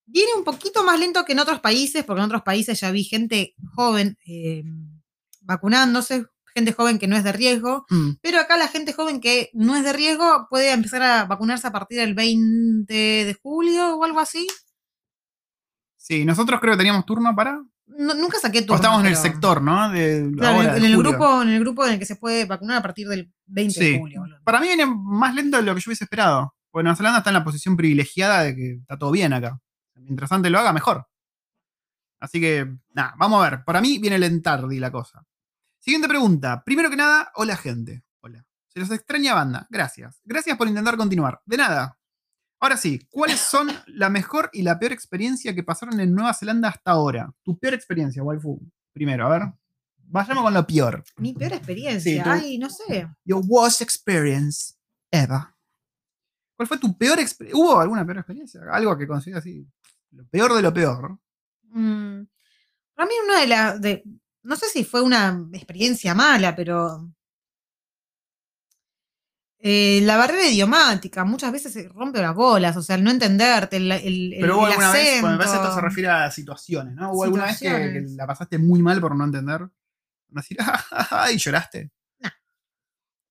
[0.07, 3.05] Viene un poquito más lento que en otros países, porque en otros países ya vi
[3.05, 4.63] gente joven eh,
[5.43, 6.25] vacunándose,
[6.57, 9.77] gente joven que no es de riesgo, Mm, pero acá la gente joven que no
[9.77, 14.19] es de riesgo puede empezar a vacunarse a partir del 20 de julio o algo
[14.21, 14.47] así.
[15.97, 18.77] Sí, nosotros creo que teníamos turno para no- nunca saqué O turno.
[18.77, 19.91] estamos en el sector, ¿no?
[19.91, 21.11] De Claro, ahora, en, el julio.
[21.13, 23.93] grupo, en el grupo en el que se puede vacunar a partir del 20 Sí.
[23.93, 24.21] de julio.
[24.23, 24.39] boludo.
[24.45, 26.55] Para mí viene más lento de lo que yo hubiese esperado.
[26.71, 29.59] Porque Nueva Zelanda está en la posición privilegiada de que está todo bien acá.
[29.95, 31.07] Mientras antes lo haga, mejor.
[32.21, 33.65] Así que, nada, vamos a ver.
[33.65, 35.23] Para mí viene lentardi la cosa.
[35.87, 36.65] Siguiente pregunta.
[36.65, 38.03] Primero que nada, hola gente.
[38.21, 38.45] Hola.
[38.67, 39.69] Se los extraña banda.
[39.71, 40.21] Gracias.
[40.25, 41.41] Gracias por intentar continuar.
[41.47, 41.97] De nada.
[42.59, 46.71] Ahora sí, ¿cuáles son la mejor y la peor experiencia que pasaron en Nueva Zelanda
[46.71, 47.33] hasta ahora?
[47.45, 48.61] Tu peor experiencia, waifu.
[48.93, 49.43] Primero, a ver.
[50.09, 51.05] Vayamos con lo peor.
[51.19, 52.13] Mi peor experiencia.
[52.17, 53.09] Sí, tú- Ay, no sé.
[53.25, 54.75] Your worst experience
[55.13, 55.39] ever.
[56.57, 57.63] ¿Cuál fue tu peor experiencia?
[57.63, 58.61] ¿Hubo alguna peor experiencia?
[58.73, 59.65] Algo que consideras así.
[60.11, 61.17] Lo peor de lo peor.
[61.63, 62.23] Mm,
[62.95, 63.81] Para mí, una de las.
[63.81, 64.03] De,
[64.47, 67.11] no sé si fue una experiencia mala, pero.
[69.59, 73.77] eh, la barrera idiomática muchas veces se rompe las bolas, o sea, el no entenderte,
[73.79, 76.95] el, Pero hubo el alguna vez, bueno, me parece que esto se refiere a situaciones,
[76.95, 77.13] ¿no?
[77.13, 79.69] ¿Hubo alguna vez que, la pasaste muy mal por no entender?
[80.29, 80.59] Decir,
[80.91, 81.91] "Ah, y lloraste.
[82.21, 82.31] No.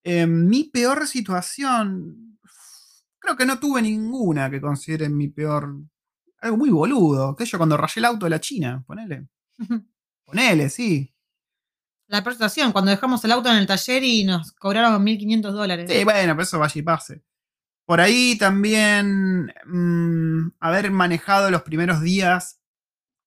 [0.04, 2.38] Eh, mi peor situación.
[3.20, 5.76] Creo que no tuve ninguna que considere mi peor.
[6.42, 7.36] Algo muy boludo.
[7.36, 9.28] Que yo cuando rayé el auto de la China, ponele.
[10.26, 11.14] Ponele, sí.
[12.08, 15.92] La peor situación, cuando dejamos el auto en el taller y nos cobraron 1.500 dólares.
[15.92, 17.24] Sí, bueno, pero eso vaya y pase.
[17.86, 22.60] Por ahí también mm, haber manejado los primeros días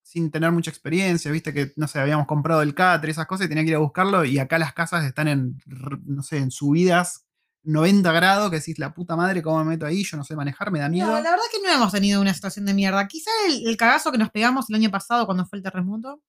[0.03, 3.45] sin tener mucha experiencia, viste que, no sé, habíamos comprado el cáter y esas cosas
[3.45, 5.59] y tenía que ir a buscarlo y acá las casas están en,
[6.07, 7.27] no sé, en subidas
[7.65, 10.03] 90 grados, que decís, la puta madre, ¿cómo me meto ahí?
[10.05, 11.09] Yo no sé manejar, me da miedo.
[11.09, 13.07] No, la verdad que no hemos tenido una situación de mierda.
[13.07, 16.23] Quizá el, el cagazo que nos pegamos el año pasado cuando fue el terremoto,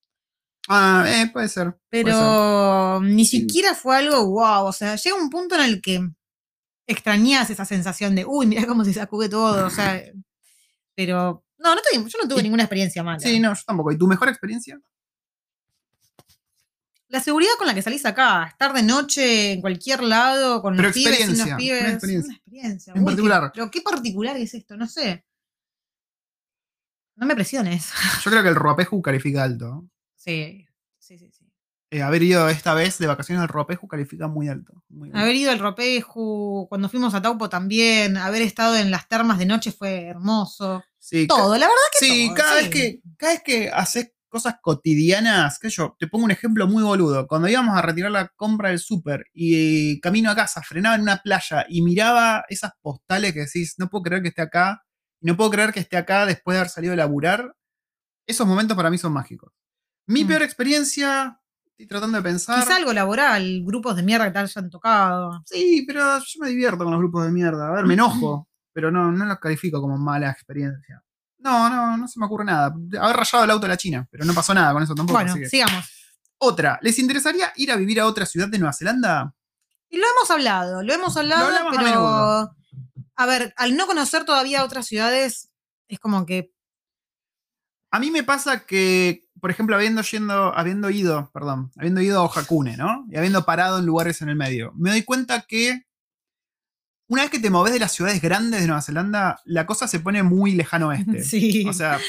[0.68, 1.72] Ah, eh, puede ser.
[1.90, 2.06] puede ser.
[2.06, 4.66] pero ni siquiera fue algo wow.
[4.66, 6.08] O sea, llega un punto en el que
[6.88, 9.66] extrañas esa sensación de, uy, mira cómo se sacude todo.
[9.66, 10.02] O sea,
[10.96, 13.20] pero no, no tuve- yo no tuve Y- ninguna experiencia mala.
[13.20, 13.92] Sí, no, yo tampoco.
[13.92, 14.80] ¿Y tu mejor experiencia?
[17.08, 20.90] La seguridad con la que salís acá, estar de noche en cualquier lado, con Pero
[20.90, 21.94] los pibes, sin los experiencia, una pibes.
[21.94, 22.28] experiencia.
[22.30, 22.94] Una experiencia.
[22.94, 23.44] En Uy, particular.
[23.46, 25.26] qué- pero qué particular es esto, no sé.
[27.16, 27.90] No me presiones.
[28.24, 29.86] Yo creo que el Ruapeju califica alto.
[30.20, 30.68] Sí,
[31.00, 31.46] sí, sí, sí.
[31.92, 34.84] Eh, haber ido esta vez de vacaciones al Ruapeju califica muy alto.
[34.90, 35.18] muy alto.
[35.18, 39.48] Haber ido al Ropeju, cuando fuimos a Taupo también, haber estado en las termas de
[39.48, 40.84] noche fue hermoso.
[41.00, 42.62] Sí, Todo, la verdad que Sí, todo, cada, sí.
[42.62, 46.84] Vez que, cada vez que haces cosas cotidianas, que yo, te pongo un ejemplo muy
[46.84, 47.26] boludo.
[47.26, 51.18] Cuando íbamos a retirar la compra del súper y camino a casa, frenaba en una
[51.24, 54.84] playa y miraba esas postales que decís, no puedo creer que esté acá,
[55.22, 57.56] y no puedo creer que esté acá después de haber salido a laburar,
[58.28, 59.52] esos momentos para mí son mágicos.
[60.10, 60.28] Mi Mm.
[60.28, 62.64] peor experiencia, estoy tratando de pensar.
[62.64, 65.42] Quizá algo laboral, grupos de mierda que te hayan tocado.
[65.46, 67.68] Sí, pero yo me divierto con los grupos de mierda.
[67.68, 71.04] A ver, me enojo, pero no, no los califico como mala experiencia.
[71.38, 72.74] No, no, no se me ocurre nada.
[73.00, 75.18] Haber rayado el auto de la China, pero no pasó nada con eso tampoco.
[75.20, 75.86] bueno, que- sigamos.
[76.40, 79.34] Otra, ¿les interesaría ir a vivir a otra ciudad de Nueva Zelanda?
[79.90, 82.56] Y lo hemos hablado, lo hemos hablado, a pero.
[83.16, 85.50] A, ver, al no conocer todavía otras ciudades,
[85.88, 86.52] es como que.
[87.92, 92.24] A mí me pasa que, por ejemplo, habiendo, yendo, habiendo ido, perdón, habiendo ido a
[92.24, 93.06] Ojakune, ¿no?
[93.10, 95.84] Y habiendo parado en lugares en el medio, me doy cuenta que
[97.08, 100.00] una vez que te moves de las ciudades grandes de Nueva Zelanda, la cosa se
[100.00, 101.24] pone muy lejano oeste.
[101.24, 101.66] Sí.
[101.68, 102.00] O sea,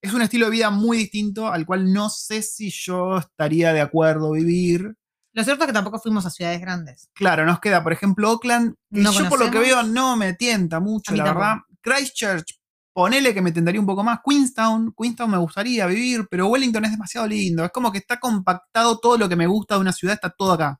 [0.00, 3.82] es un estilo de vida muy distinto al cual no sé si yo estaría de
[3.82, 4.94] acuerdo vivir.
[5.32, 7.08] Lo cierto es que tampoco fuimos a ciudades grandes.
[7.14, 10.32] Claro, nos queda, por ejemplo, Oakland, que No yo por lo que veo no me
[10.32, 11.46] tienta mucho, la tampoco.
[11.46, 11.60] verdad.
[11.82, 12.59] Christchurch,
[13.00, 14.20] ponele que me tentaría un poco más.
[14.22, 17.64] Queenstown, Queenstown me gustaría vivir, pero Wellington es demasiado lindo.
[17.64, 20.52] Es como que está compactado todo lo que me gusta de una ciudad, está todo
[20.52, 20.78] acá.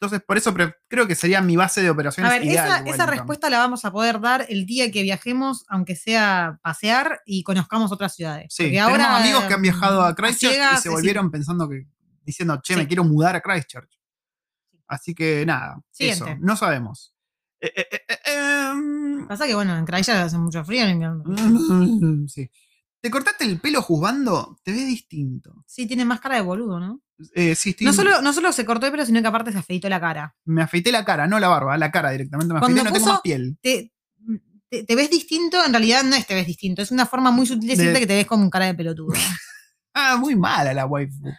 [0.00, 0.52] Entonces, por eso
[0.88, 3.92] creo que sería mi base de A operaciones ver, ideal, esa, respuesta la vamos a
[3.92, 8.46] poder dar el día que viajemos, aunque sea pasear y conozcamos otras ciudades.
[8.50, 11.86] Sí, Porque tenemos ahora, amigos que han viajado a Christchurch y se volvieron pensando que,
[12.24, 14.00] diciendo, che, me quiero mudar a Christchurch.
[14.88, 16.32] Así que nada, Siguiente.
[16.32, 17.13] eso, no sabemos.
[17.66, 21.24] Eh, eh, eh, em, Pasa que, bueno, en Christchurch hace mucho frío en invierno.
[22.28, 22.50] sí.
[23.00, 24.56] ¿Te cortaste el pelo juzgando?
[24.62, 25.62] Te ves distinto.
[25.66, 27.00] Sí, tiene más cara de boludo, ¿no?
[27.54, 29.88] Sí, estoy- No solo, no solo se cortó el pelo, sino que aparte se afeitó
[29.88, 30.34] la cara.
[30.44, 33.12] me afeité la cara, no la barba, la cara directamente me Cuando afeité, no tengo
[33.12, 33.58] más piel.
[33.62, 33.92] Te,
[34.70, 37.46] te, te ves distinto, en realidad no es te ves distinto, es una forma muy
[37.46, 39.12] sutil de De- decirte que te ves como un cara de pelotudo.
[39.96, 41.30] Ah, muy mala la waifu.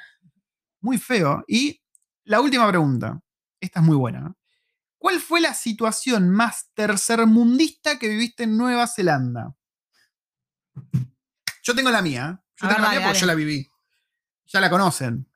[0.79, 1.43] Muy feo.
[1.45, 1.77] Y
[2.23, 3.19] la última pregunta.
[3.59, 4.33] Esta es muy buena.
[5.05, 9.55] ¿Cuál fue la situación más tercermundista que viviste en Nueva Zelanda?
[11.61, 12.41] Yo tengo la mía.
[12.41, 12.43] ¿eh?
[12.55, 13.19] Yo A tengo ver, la dale, mía porque dale.
[13.19, 13.69] yo la viví.
[14.47, 15.29] Ya la conocen.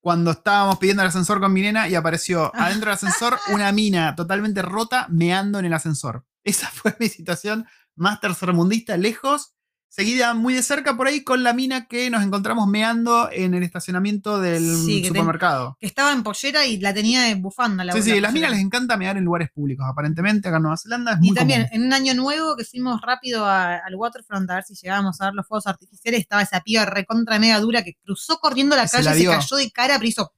[0.00, 4.14] Cuando estábamos pidiendo el ascensor con mi nena y apareció adentro del ascensor una mina
[4.14, 6.26] totalmente rota meando en el ascensor.
[6.44, 9.55] Esa fue mi situación más tercermundista, lejos.
[9.96, 13.62] Seguida muy de cerca por ahí con la mina que nos encontramos meando en el
[13.62, 15.76] estacionamiento del Sí, que te- supermercado.
[15.80, 17.82] Que estaba en pollera y la tenía de bufanda.
[17.82, 19.86] La Sí, sí, la las minas les encanta mear en lugares públicos.
[19.88, 21.80] Aparentemente acá en Nueva Zelanda es muy Y también, común.
[21.80, 25.24] en un año nuevo que fuimos rápido a- al waterfront a ver si llegábamos a
[25.26, 28.88] ver los fuegos artificiales, estaba esa piba recontra mega dura que cruzó corriendo la Que
[28.88, 29.30] se calle, la se, dio.
[29.30, 30.32] cayó de cara, pero hizo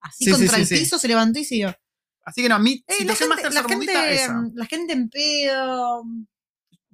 [0.00, 1.76] así Sí, sí, contra sí, el piso, se levantó y siguió.
[2.24, 4.42] Así que no, mi Eh, la, situación gente, más la, gente, es esa.
[4.54, 6.02] la gente en pedo.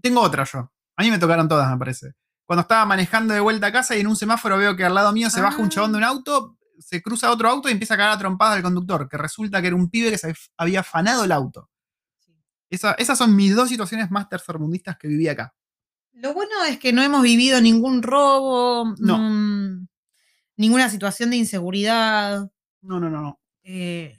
[0.03, 0.73] Tengo otra yo.
[0.99, 2.13] A mí me tocaron todas, me parece.
[2.45, 5.13] Cuando estaba manejando de vuelta a casa y en un semáforo veo que al lado
[5.13, 5.71] mío se baja un Ah.
[5.71, 8.63] chabón de un auto, se cruza otro auto y empieza a cagar a trompadas al
[8.63, 11.71] conductor, que resulta que era un pibe que se había afanado el auto.
[12.71, 15.55] Esa- esas son mis dos situaciones más tercermundistas que viví acá.
[16.13, 19.19] Lo bueno es que no hemos vivido ningún robo, No.
[19.19, 19.87] mm,
[20.57, 22.51] ninguna situación de inseguridad.
[22.83, 23.41] No, no, no, no.
[23.63, 24.17] eh,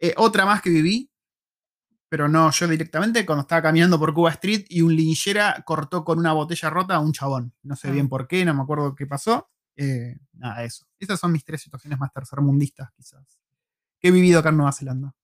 [0.00, 1.10] Eh, otra más que viví,
[2.08, 6.18] pero no yo directamente, cuando estaba caminando por Cuba Street y un linchera cortó con
[6.18, 7.52] una botella rota a un chabón.
[7.62, 7.92] No sé Ah.
[7.92, 9.50] bien por qué, no me acuerdo qué pasó.
[9.76, 10.86] Eh, nada, eso.
[10.98, 13.22] Esas son mis tres situaciones más tercermundistas, quizás.
[14.00, 15.14] Que he vivido acá en Nueva Zelanda.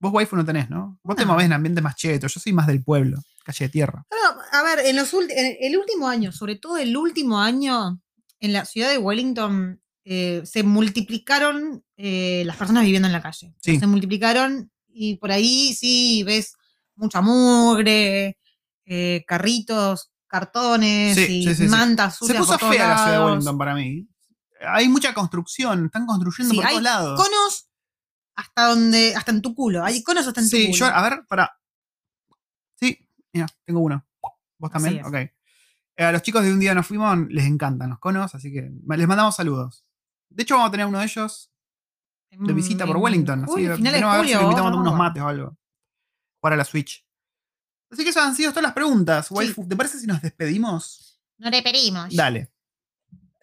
[0.00, 0.98] Vos, waifu, no tenés, ¿no?
[1.02, 2.28] Vos te movés en ambiente más cheto.
[2.28, 4.06] Yo soy más del pueblo, calle de tierra.
[4.52, 8.00] A ver, en los en el último año, sobre todo el último año,
[8.40, 13.54] en la ciudad de Wellington eh, se multiplicaron eh, las personas viviendo en la calle.
[13.60, 13.78] Sí.
[13.78, 14.70] Se multiplicaron
[15.00, 16.54] y por ahí sí ves
[16.96, 18.38] mucha mugre,
[18.84, 21.68] eh, carritos, cartones Sí, y sí, sí, sí.
[21.68, 23.24] mantas Se sucias puso por todos fea la ciudad de.
[23.26, 24.08] Wellington para mí.
[24.66, 27.20] Hay mucha construcción, están construyendo Sí, por hay todos lados.
[27.22, 27.68] Conos
[28.34, 29.84] hasta donde, hasta en tu culo.
[29.84, 30.76] Hay conos hasta en tu Sí, culo.
[30.78, 31.52] yo, a ver, para.
[32.74, 32.98] Sí,
[33.32, 34.04] mira, tengo uno.
[34.58, 35.04] ¿Vos también?
[35.04, 35.14] Ok.
[35.14, 38.70] Eh, a los chicos de un día nos fuimos, les encantan los conos, así que
[38.96, 39.84] les mandamos saludos.
[40.28, 41.50] De hecho, vamos a tener uno de ellos
[42.30, 43.44] de visita por Wellington.
[43.44, 45.22] Así que finales de veremos a ver si julio, le invitamos a tomar unos mates
[45.22, 45.56] o algo.
[46.40, 47.04] Para la Switch.
[47.90, 49.30] Así que esas han sido todas las preguntas.
[49.30, 51.20] Waifu, ¿te parece si nos despedimos?
[51.38, 52.14] No le pedimos.
[52.14, 52.50] Dale.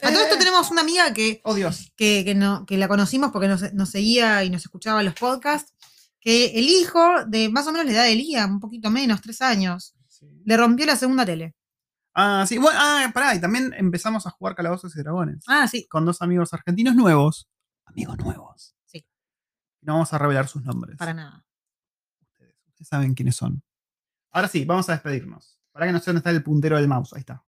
[0.02, 1.92] A todo esto Eh, tenemos una amiga que, Oh, Dios.
[1.96, 5.16] que, que no, que la conocimos porque nos, nos seguía y nos escuchaba en los
[5.16, 5.74] podcasts,
[6.20, 9.42] que el hijo de más o menos la edad de Lía, un poquito menos, tres
[9.42, 9.96] años,
[10.44, 11.56] le rompió la segunda tele.
[12.14, 12.58] Ah, sí.
[12.58, 13.36] Bueno, ah, pará.
[13.36, 15.44] Y también empezamos a jugar Calabozos y Dragones.
[15.48, 15.88] Ah, sí.
[15.88, 17.48] Con dos amigos argentinos nuevos.
[17.86, 18.75] Amigos nuevos.
[19.86, 20.98] No vamos a revelar sus nombres.
[20.98, 21.46] Para nada.
[22.22, 22.56] ustedes.
[22.68, 23.62] Ustedes saben quiénes son.
[24.32, 25.60] Ahora sí, vamos a despedirnos.
[25.72, 27.14] Para que no sé dónde está el puntero del mouse.
[27.14, 27.44] Ahí está.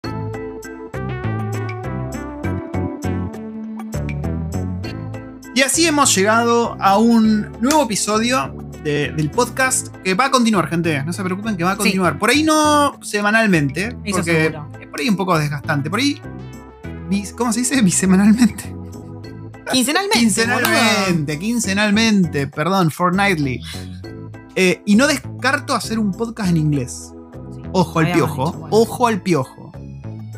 [5.56, 10.70] Y así hemos llegado a un nuevo episodio de- del podcast que va a continuar,
[10.70, 11.04] gente.
[11.04, 11.80] No se preocupen que va a Sí.
[11.80, 12.20] continuar.
[12.20, 14.70] Por ahí no semanalmente, Eso porque seguro.
[14.92, 15.90] por ahí un poco desgastante.
[15.90, 16.22] Por ahí,
[17.36, 17.82] ¿cómo se dice?
[17.82, 18.77] Bisemanalmente.
[19.72, 20.46] Quincenalmente.
[20.46, 20.58] boludo.
[20.60, 23.62] Quincenalmente, quincenalmente, perdón, fortnightly.
[24.56, 27.14] Eh, y no descarto hacer un podcast en inglés.
[27.74, 29.72] Ojo al piojo, ojo al piojo.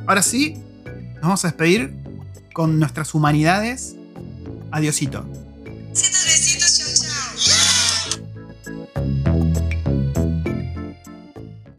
[0.08, 0.56] Ahora sí,
[1.16, 1.96] nos vamos a despedir
[2.54, 3.96] con nuestras humanidades.
[4.72, 5.26] Adiosito.